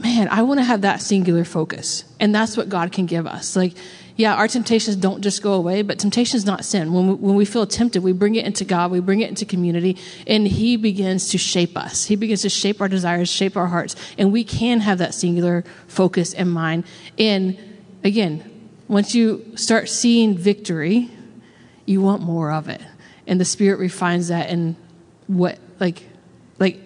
[0.00, 2.04] man, I want to have that singular focus.
[2.18, 3.54] And that's what God can give us.
[3.54, 3.74] Like,
[4.20, 6.92] yeah, our temptations don't just go away, but temptation is not sin.
[6.92, 9.46] When we, when we feel tempted, we bring it into God, we bring it into
[9.46, 12.04] community, and He begins to shape us.
[12.04, 15.64] He begins to shape our desires, shape our hearts, and we can have that singular
[15.86, 16.84] focus in mind.
[17.18, 17.58] And
[18.04, 18.44] again,
[18.88, 21.10] once you start seeing victory,
[21.86, 22.82] you want more of it.
[23.26, 24.76] And the Spirit refines that and
[25.28, 26.02] what, like,
[26.58, 26.78] like,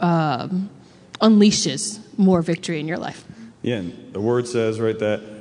[0.00, 0.68] um,
[1.22, 3.24] unleashes more victory in your life.
[3.62, 5.39] Yeah, the word says, right, that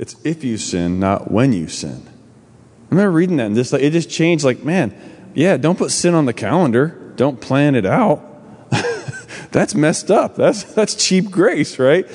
[0.00, 2.02] it's if you sin, not when you sin.
[2.06, 4.94] I remember reading that and just like it just changed like, man,
[5.34, 7.12] yeah, don't put sin on the calendar.
[7.16, 8.24] Don't plan it out.
[9.52, 10.36] that's messed up.
[10.36, 12.06] That's that's cheap grace, right?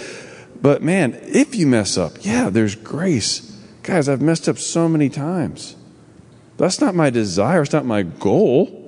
[0.59, 3.55] But man, if you mess up, yeah, there's grace.
[3.83, 5.75] Guys, I've messed up so many times.
[6.57, 8.81] That's not my desire, it's not my goal.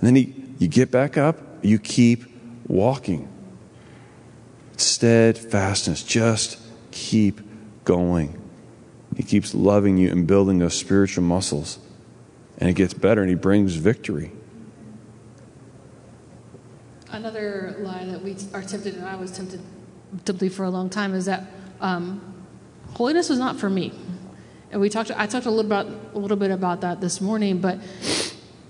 [0.00, 2.26] And then you, you get back up, you keep
[2.66, 3.26] walking
[4.76, 6.02] steadfastness.
[6.02, 6.58] Just
[6.90, 7.40] keep
[7.84, 8.40] going.
[9.16, 11.78] He keeps loving you and building those spiritual muscles.
[12.58, 14.32] And it gets better and he brings victory.
[17.10, 19.60] Another lie that we are tempted, and I was tempted
[20.24, 21.44] to believe for a long time, is that
[21.80, 22.20] um,
[22.94, 23.92] holiness was not for me.
[24.72, 25.12] And we talked.
[25.12, 27.78] I talked a little about a little bit about that this morning, but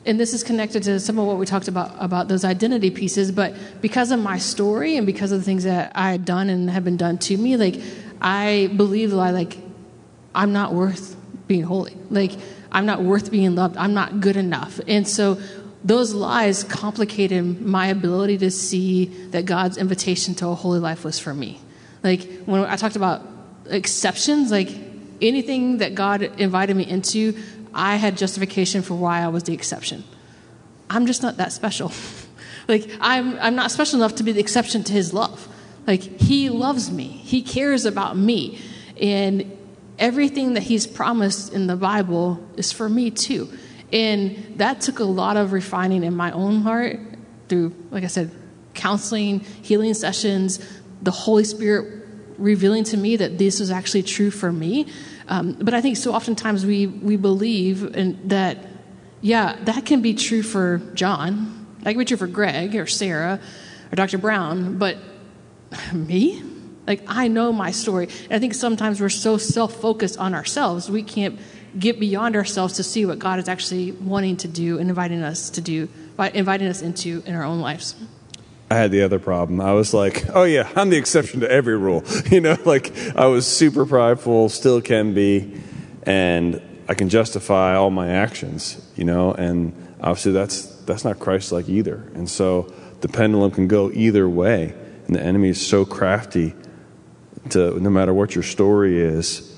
[0.06, 3.32] and this is connected to some of what we talked about about those identity pieces
[3.32, 6.70] but because of my story and because of the things that i had done and
[6.70, 7.80] have been done to me like
[8.24, 9.56] i believe that I, like
[10.34, 12.32] i'm not worth being holy like
[12.72, 15.38] i'm not worth being loved i'm not good enough and so
[15.84, 21.20] those lies complicated my ability to see that god's invitation to a holy life was
[21.20, 21.60] for me
[22.02, 23.22] like when i talked about
[23.66, 24.70] exceptions like
[25.20, 27.34] anything that god invited me into
[27.74, 30.04] I had justification for why I was the exception.
[30.88, 31.92] I'm just not that special.
[32.68, 35.48] like, I'm, I'm not special enough to be the exception to his love.
[35.86, 38.58] Like, he loves me, he cares about me.
[39.00, 39.56] And
[39.98, 43.50] everything that he's promised in the Bible is for me too.
[43.92, 46.98] And that took a lot of refining in my own heart
[47.48, 48.30] through, like I said,
[48.74, 50.58] counseling, healing sessions,
[51.02, 52.04] the Holy Spirit
[52.38, 54.86] revealing to me that this was actually true for me.
[55.28, 58.58] Um, but I think so oftentimes we, we believe in, that,
[59.20, 63.40] yeah, that can be true for John, that can be true for Greg or Sarah
[63.92, 64.18] or Dr.
[64.18, 64.98] Brown, but
[65.92, 66.42] me?
[66.86, 68.08] Like, I know my story.
[68.24, 71.38] And I think sometimes we're so self focused on ourselves, we can't
[71.78, 75.50] get beyond ourselves to see what God is actually wanting to do and inviting us
[75.50, 77.96] to do, inviting us into in our own lives.
[78.70, 79.60] I had the other problem.
[79.60, 82.04] I was like, oh yeah, I'm the exception to every rule.
[82.30, 85.60] You know, like I was super prideful, still can be,
[86.04, 91.52] and I can justify all my actions, you know, and obviously that's that's not Christ
[91.52, 92.10] like either.
[92.14, 94.74] And so the pendulum can go either way.
[95.06, 96.54] And the enemy is so crafty
[97.50, 99.50] to no matter what your story is,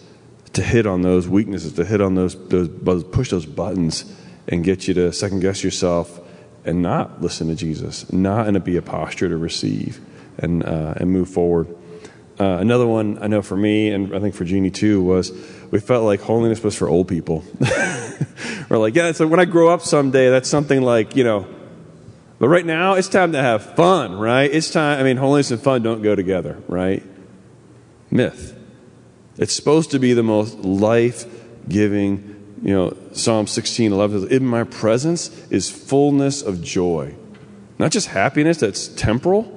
[0.55, 4.05] to hit on those weaknesses, to hit on those, those push those buttons
[4.49, 6.21] and get you to second guess yourself
[6.65, 10.01] and not listen to Jesus, not in a be a posture to receive
[10.39, 11.69] and, uh, and move forward.
[12.39, 15.33] Uh, another one I know for me, and I think for Jeannie too, was
[15.71, 17.45] we felt like holiness was for old people.
[18.69, 21.47] We're like, yeah, so when I grow up someday, that's something like, you know,
[22.39, 24.51] but right now it's time to have fun, right?
[24.51, 27.03] It's time, I mean, holiness and fun don't go together, right?
[28.11, 28.55] Myth.
[29.39, 31.27] It's supposed to be the most life
[31.69, 37.15] giving you know, Psalm 16, 11 says, In my presence is fullness of joy.
[37.79, 39.53] Not just happiness that's temporal.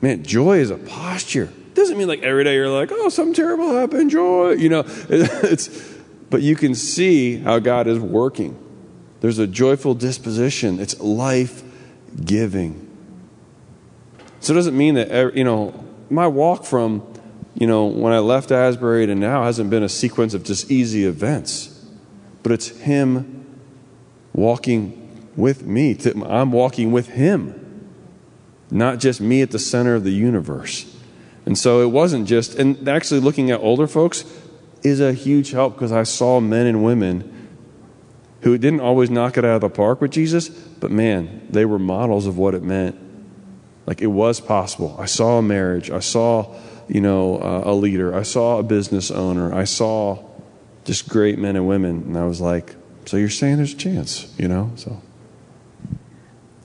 [0.00, 1.44] Man, joy is a posture.
[1.44, 4.52] It doesn't mean like every day you're like, oh, something terrible happened, joy.
[4.52, 5.68] You know, it's,
[6.28, 8.58] but you can see how God is working.
[9.20, 11.62] There's a joyful disposition, it's life
[12.24, 12.86] giving.
[14.40, 17.06] So it doesn't mean that, you know, my walk from
[17.54, 21.04] you know, when I left Asbury to now hasn't been a sequence of just easy
[21.04, 21.84] events,
[22.42, 23.60] but it's Him
[24.32, 25.98] walking with me.
[26.26, 27.90] I'm walking with Him,
[28.70, 30.96] not just me at the center of the universe.
[31.44, 34.24] And so it wasn't just, and actually looking at older folks
[34.82, 37.39] is a huge help because I saw men and women
[38.42, 41.78] who didn't always knock it out of the park with Jesus, but man, they were
[41.78, 42.98] models of what it meant
[43.86, 44.96] Like it was possible.
[44.98, 45.90] I saw a marriage.
[45.90, 46.54] I saw,
[46.88, 48.14] you know, uh, a leader.
[48.14, 49.52] I saw a business owner.
[49.52, 50.24] I saw
[50.84, 52.02] just great men and women.
[52.06, 52.76] And I was like,
[53.06, 54.70] so you're saying there's a chance, you know?
[54.76, 55.02] So.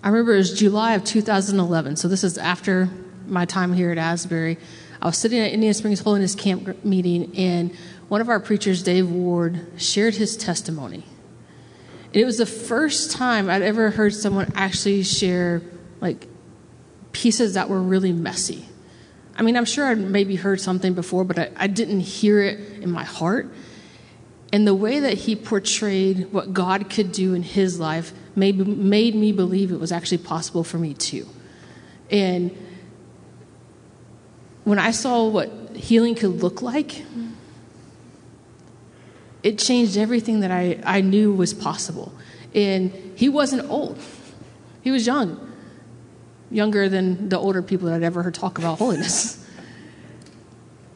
[0.03, 1.95] I remember it was July of 2011.
[1.95, 2.89] So this is after
[3.25, 4.57] my time here at Asbury.
[5.01, 7.75] I was sitting at Indian Springs Holiness Camp meeting, and
[8.07, 11.05] one of our preachers, Dave Ward, shared his testimony.
[12.15, 15.61] It was the first time I'd ever heard someone actually share
[15.99, 16.27] like
[17.11, 18.65] pieces that were really messy.
[19.35, 22.81] I mean, I'm sure I'd maybe heard something before, but I, I didn't hear it
[22.81, 23.53] in my heart.
[24.53, 29.13] And the way that he portrayed what God could do in his life made, made
[29.13, 31.27] me believe it was actually possible for me too.
[32.09, 32.55] And
[34.63, 37.03] when I saw what healing could look like,
[39.45, 42.11] it changed everything that I, I knew was possible.
[42.55, 43.99] And he wasn't old,
[44.81, 45.39] he was young,
[46.49, 49.47] younger than the older people that I'd ever heard talk about holiness.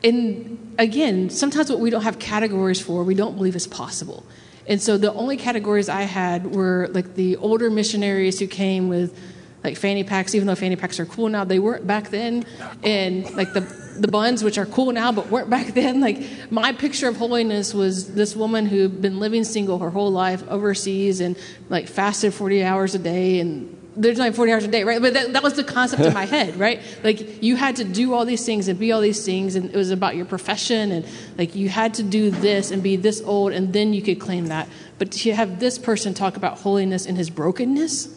[0.04, 4.26] And again, sometimes what we don't have categories for, we don't believe is possible.
[4.66, 9.16] And so the only categories I had were like the older missionaries who came with
[9.64, 12.46] like fanny packs, even though fanny packs are cool now, they weren't back then.
[12.82, 13.62] And like the
[14.02, 16.00] the buns, which are cool now but weren't back then.
[16.02, 16.22] Like
[16.52, 21.22] my picture of holiness was this woman who'd been living single her whole life overseas
[21.22, 21.38] and
[21.70, 25.02] like fasted 40 hours a day and there's only 40 hours a day, right?
[25.02, 26.82] But that, that was the concept in my head, right?
[27.04, 29.76] Like you had to do all these things and be all these things, and it
[29.76, 31.06] was about your profession, and
[31.38, 34.48] like you had to do this and be this old, and then you could claim
[34.48, 34.70] that.
[35.00, 38.08] But to have this person talk about holiness and his brokenness,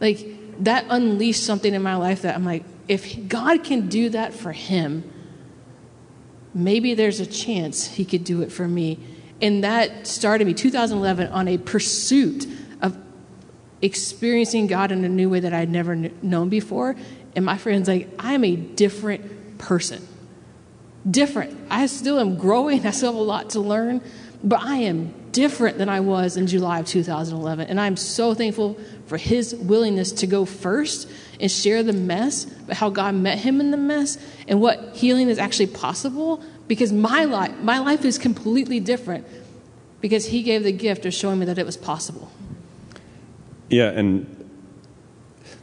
[0.00, 0.26] like
[0.64, 4.52] that unleashed something in my life that I'm like, if God can do that for
[4.52, 5.10] him,
[6.54, 8.98] maybe there's a chance he could do it for me.
[9.40, 12.46] And that started me 2011 on a pursuit
[12.80, 12.96] of
[13.80, 16.96] experiencing God in a new way that I'd never known before.
[17.34, 20.06] And my friends, like, I am a different person.
[21.10, 21.58] Different.
[21.70, 24.00] I still am growing, I still have a lot to learn,
[24.44, 27.66] but I am different than I was in July of 2011.
[27.68, 31.10] And I'm so thankful for his willingness to go first
[31.40, 35.28] and share the mess, but how God met him in the mess and what healing
[35.28, 39.26] is actually possible because my life my life is completely different
[40.00, 42.30] because he gave the gift of showing me that it was possible.
[43.68, 44.26] Yeah, and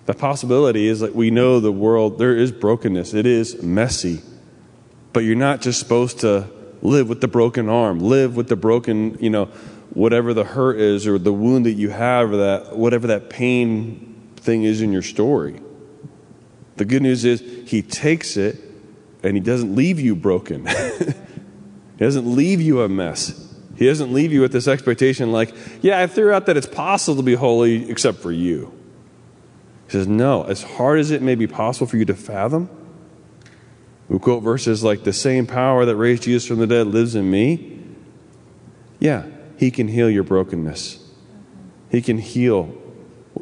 [0.05, 3.13] the possibility is that we know the world there is brokenness.
[3.13, 4.21] It is messy.
[5.13, 6.49] But you're not just supposed to
[6.81, 9.45] live with the broken arm, live with the broken, you know,
[9.91, 14.31] whatever the hurt is or the wound that you have or that whatever that pain
[14.37, 15.59] thing is in your story.
[16.77, 18.57] The good news is he takes it
[19.23, 20.65] and he doesn't leave you broken.
[21.97, 23.47] he doesn't leave you a mess.
[23.75, 27.17] He doesn't leave you with this expectation like, yeah, I threw out that it's possible
[27.17, 28.73] to be holy except for you.
[29.85, 32.69] He says, no, as hard as it may be possible for you to fathom,
[34.09, 37.29] we quote verses like, the same power that raised Jesus from the dead lives in
[37.29, 37.79] me.
[38.99, 39.25] Yeah,
[39.57, 41.05] he can heal your brokenness.
[41.89, 42.75] He can heal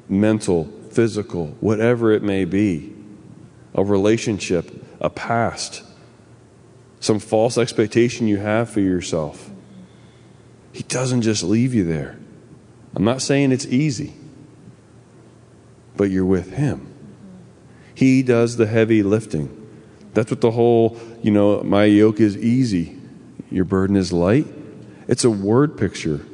[0.10, 2.94] mental, physical, whatever it may be,
[3.74, 5.84] a relationship, a past,
[7.00, 9.50] some false expectation you have for yourself.
[10.74, 12.20] He doesn't just leave you there.
[12.96, 14.14] I'm not saying it's easy,
[15.96, 16.94] but you're with Him.
[17.96, 19.67] He does the heavy lifting.
[20.18, 22.98] That's what the whole, you know, my yoke is easy,
[23.52, 24.48] your burden is light.
[25.08, 26.26] It's a word picture.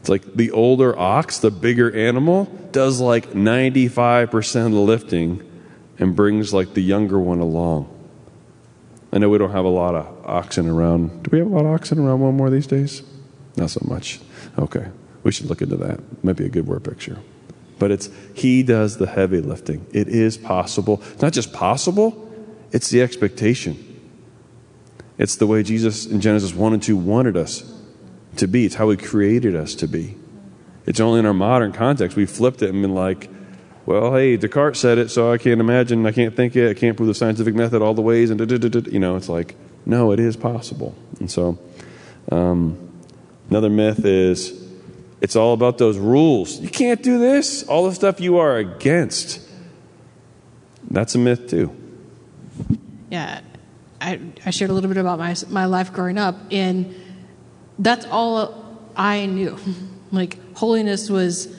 [0.00, 5.46] It's like the older ox, the bigger animal, does like 95% of the lifting
[5.98, 7.90] and brings like the younger one along.
[9.12, 11.24] I know we don't have a lot of oxen around.
[11.24, 13.02] Do we have a lot of oxen around one more these days?
[13.58, 14.20] Not so much.
[14.58, 14.86] Okay.
[15.22, 16.00] We should look into that.
[16.24, 17.18] Might be a good word picture.
[17.82, 19.84] But it's he does the heavy lifting.
[19.92, 21.02] It is possible.
[21.14, 22.32] It's not just possible,
[22.70, 23.76] it's the expectation.
[25.18, 27.68] It's the way Jesus in Genesis 1 and 2 wanted us
[28.36, 28.66] to be.
[28.66, 30.14] It's how he created us to be.
[30.86, 33.28] It's only in our modern context we flipped it and been like,
[33.84, 36.96] well, hey, Descartes said it, so I can't imagine, I can't think it, I can't
[36.96, 38.40] prove the scientific method all the ways, and
[38.92, 39.56] you know, it's like,
[39.86, 40.94] no, it is possible.
[41.18, 41.58] And so,
[42.30, 42.78] um,
[43.50, 44.61] another myth is
[45.22, 46.58] it's all about those rules.
[46.58, 49.40] You can't do this, all the stuff you are against.
[50.90, 51.74] That's a myth, too.
[53.08, 53.40] Yeah,
[54.00, 56.92] I, I shared a little bit about my, my life growing up, and
[57.78, 59.56] that's all I knew.
[60.10, 61.56] like, holiness was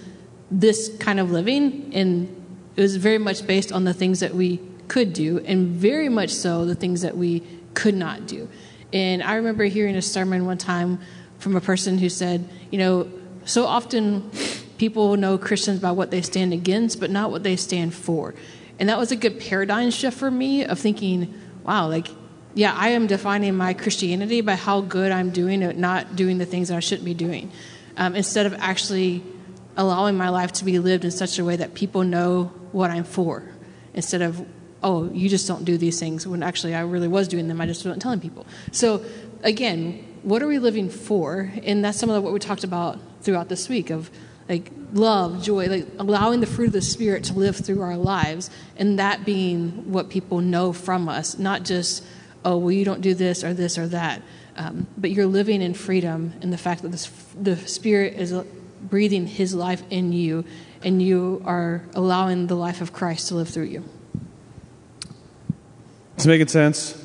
[0.52, 2.46] this kind of living, and
[2.76, 4.60] it was very much based on the things that we
[4.90, 7.42] could do, and very much so the things that we
[7.76, 8.50] could not do.
[8.92, 11.00] And I remember hearing a sermon one time
[11.40, 13.10] from a person who said, you know,
[13.46, 14.30] so often
[14.78, 18.34] people know Christians by what they stand against, but not what they stand for.
[18.80, 21.34] And that was a good paradigm shift for me of thinking,
[21.64, 22.08] wow, like,
[22.56, 26.46] yeah, I am defining my Christianity by how good I'm doing at not doing the
[26.46, 27.52] things that I shouldn't be doing.
[27.98, 29.24] Um, instead of actually
[29.78, 33.04] allowing my life to be lived in such a way that people know what I'm
[33.04, 33.44] for.
[33.94, 34.46] Instead of,
[34.82, 37.66] oh, you just don't do these things when actually I really was doing them, I
[37.66, 38.46] just wasn't telling people.
[38.72, 39.04] So,
[39.44, 41.52] again, what are we living for?
[41.64, 44.12] And that's some of what we talked about throughout this week of
[44.50, 48.50] like love, joy, like allowing the fruit of the Spirit to live through our lives,
[48.78, 52.06] and that being what people know from us, not just,
[52.44, 54.22] oh, well, you don't do this or this or that,
[54.58, 57.08] um, but you're living in freedom in the fact that this,
[57.40, 58.34] the Spirit is
[58.82, 60.44] breathing His life in you,
[60.84, 63.84] and you are allowing the life of Christ to live through you.
[66.18, 67.03] Does It's making sense.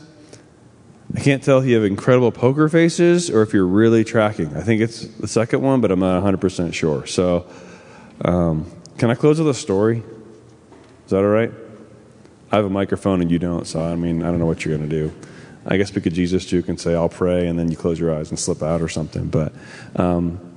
[1.14, 4.54] I can't tell if you have incredible poker faces or if you're really tracking.
[4.56, 7.06] I think it's the second one, but I'm not 100% sure.
[7.06, 7.46] So,
[8.24, 10.02] um, can I close with a story?
[11.04, 11.50] Is that all right?
[12.50, 14.76] I have a microphone and you don't, so I mean, I don't know what you're
[14.76, 15.14] going to do.
[15.66, 18.30] I guess could Jesus juke and say, I'll pray, and then you close your eyes
[18.30, 19.28] and slip out or something.
[19.28, 19.52] But
[19.96, 20.56] um,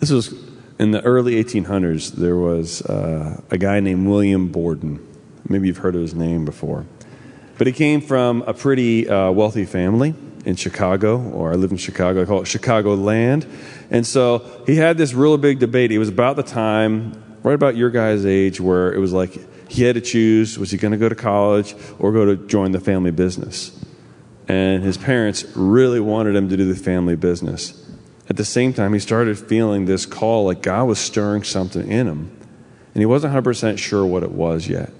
[0.00, 0.34] this was
[0.78, 2.12] in the early 1800s.
[2.12, 5.06] There was uh, a guy named William Borden.
[5.48, 6.86] Maybe you've heard of his name before.
[7.58, 11.76] But he came from a pretty uh, wealthy family in Chicago, or I live in
[11.76, 12.22] Chicago.
[12.22, 13.46] I call it Chicago land.
[13.90, 15.90] And so he had this real big debate.
[15.90, 19.36] It was about the time, right about your guys' age, where it was like
[19.70, 22.72] he had to choose was he going to go to college or go to join
[22.72, 23.78] the family business?
[24.46, 27.84] And his parents really wanted him to do the family business.
[28.30, 32.06] At the same time, he started feeling this call like God was stirring something in
[32.06, 32.30] him.
[32.94, 34.92] And he wasn't 100% sure what it was yet.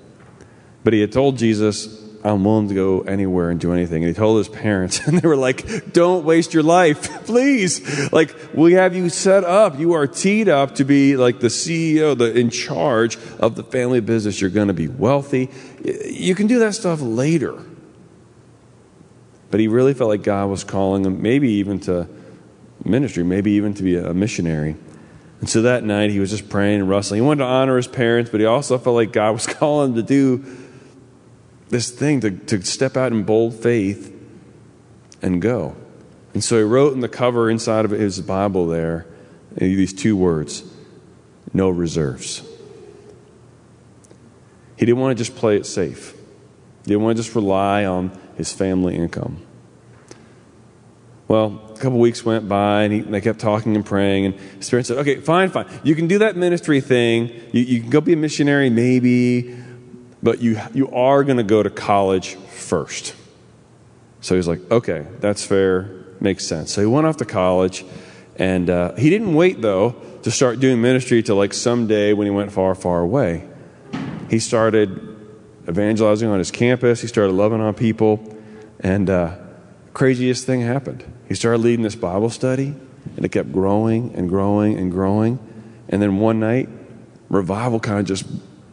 [0.85, 4.03] But he had told Jesus, I'm willing to go anywhere and do anything.
[4.03, 8.13] And he told his parents, and they were like, Don't waste your life, please.
[8.13, 9.79] Like, we have you set up.
[9.79, 14.01] You are teed up to be like the CEO, the in charge of the family
[14.01, 14.41] business.
[14.41, 15.51] You're going to be wealthy.
[15.85, 17.63] You can do that stuff later.
[19.51, 22.09] But he really felt like God was calling him, maybe even to
[22.85, 24.77] ministry, maybe even to be a missionary.
[25.41, 27.23] And so that night he was just praying and wrestling.
[27.23, 29.97] He wanted to honor his parents, but he also felt like God was calling him
[29.97, 30.68] to do
[31.71, 34.15] this thing to, to step out in bold faith
[35.23, 35.77] and go.
[36.35, 39.07] And so he wrote in the cover inside of his Bible there
[39.57, 40.65] these two words
[41.53, 42.43] no reserves.
[44.77, 46.13] He didn't want to just play it safe,
[46.85, 49.43] he didn't want to just rely on his family income.
[51.27, 54.25] Well, a couple weeks went by, and, he, and, they kept talking and praying.
[54.25, 55.67] And his parents said, "Okay, fine, fine.
[55.83, 57.29] You can do that ministry thing.
[57.53, 59.55] You, you can go be a missionary, maybe
[60.23, 63.15] but you, you are going to go to college first.
[64.21, 65.91] So he's like, okay, that's fair,
[66.21, 66.73] makes sense.
[66.73, 67.85] So he went off to college,
[68.37, 72.31] and uh, he didn't wait, though, to start doing ministry till like someday when he
[72.31, 73.49] went far, far away.
[74.29, 75.17] He started
[75.69, 78.37] evangelizing on his campus, he started loving on people,
[78.81, 79.37] and uh,
[79.95, 81.05] craziest thing happened.
[81.29, 82.75] He started leading this Bible study,
[83.17, 85.39] and it kept growing and growing and growing.
[85.89, 86.69] And then one night,
[87.29, 88.25] revival kind of just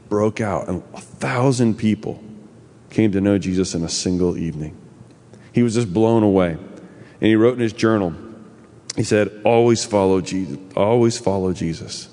[0.09, 2.23] broke out, and a thousand people
[2.89, 4.77] came to know Jesus in a single evening.
[5.53, 6.51] He was just blown away.
[6.51, 8.13] And he wrote in his journal,
[8.95, 10.57] he said, Always follow Jesus.
[10.75, 12.09] Always follow Jesus.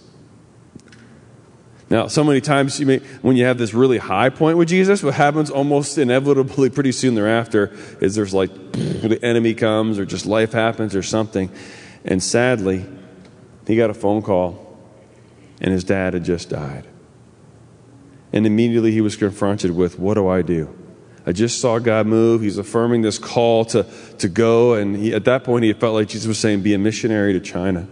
[1.90, 5.02] Now, so many times you may, when you have this really high point with Jesus,
[5.02, 10.24] what happens almost inevitably pretty soon thereafter is there's like the enemy comes or just
[10.24, 11.50] life happens or something.
[12.04, 12.86] And sadly,
[13.66, 14.78] he got a phone call
[15.60, 16.86] and his dad had just died.
[18.32, 20.74] And immediately he was confronted with, What do I do?
[21.24, 22.42] I just saw God move.
[22.42, 23.86] He's affirming this call to,
[24.18, 24.74] to go.
[24.74, 27.40] And he, at that point, he felt like Jesus was saying, Be a missionary to
[27.40, 27.86] China.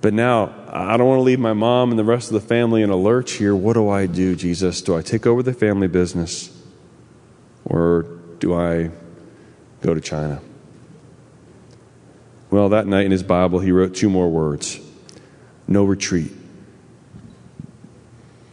[0.00, 2.82] But now, I don't want to leave my mom and the rest of the family
[2.82, 3.54] in a lurch here.
[3.54, 4.80] What do I do, Jesus?
[4.80, 6.56] Do I take over the family business?
[7.64, 8.06] Or
[8.38, 8.90] do I
[9.82, 10.40] go to China?
[12.50, 14.80] Well, that night in his Bible, he wrote two more words
[15.66, 16.32] no retreat.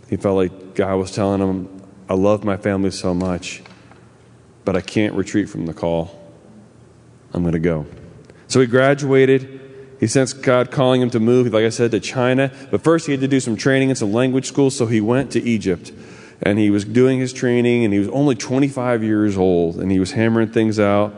[0.09, 3.63] He felt like God was telling him, I love my family so much,
[4.63, 6.21] but I can't retreat from the call.
[7.33, 7.85] I'm going to go.
[8.47, 9.61] So he graduated.
[9.99, 12.51] He sensed God calling him to move, like I said, to China.
[12.69, 15.31] But first, he had to do some training in some language school, so he went
[15.31, 15.91] to Egypt.
[16.41, 19.99] And he was doing his training, and he was only 25 years old, and he
[19.99, 21.15] was hammering things out.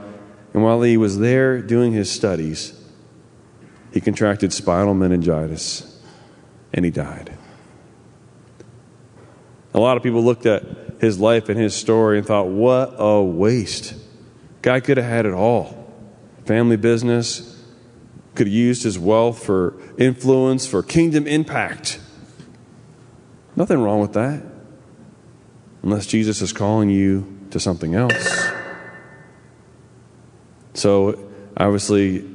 [0.53, 2.79] And while he was there doing his studies,
[3.91, 6.01] he contracted spinal meningitis,
[6.73, 7.36] and he died.
[9.77, 10.63] A lot of people looked at
[10.99, 13.93] his life and his story and thought, what a waste.
[14.63, 15.75] Guy could have had it all
[16.45, 17.61] family business,
[18.33, 21.99] could have used his wealth for influence, for kingdom impact.
[23.55, 24.41] Nothing wrong with that.
[25.83, 28.49] unless Jesus is calling you to something else.
[30.73, 32.27] So, obviously,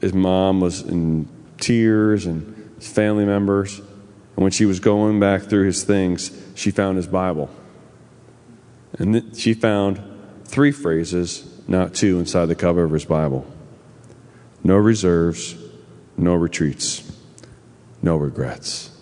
[0.00, 1.28] his mom was in
[1.58, 3.80] tears and his family members.
[4.36, 7.50] And when she was going back through his things, she found his Bible.
[8.98, 10.00] And th- she found
[10.44, 13.46] three phrases, not two, inside the cover of his Bible
[14.64, 15.56] no reserves,
[16.16, 17.10] no retreats,
[18.00, 18.96] no regrets.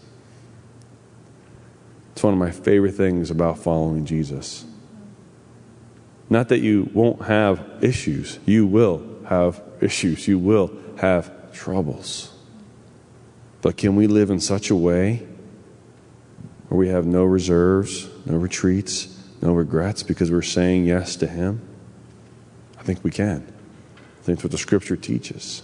[2.13, 4.65] It's one of my favorite things about following Jesus.
[6.31, 12.33] Not that you won't have issues, you will have issues, you will have troubles.
[13.63, 15.27] But can we live in such a way
[16.69, 21.61] where we have no reserves, no retreats, no regrets because we're saying yes to Him?
[22.79, 23.53] I think we can.
[23.99, 25.63] I think what the Scripture teaches.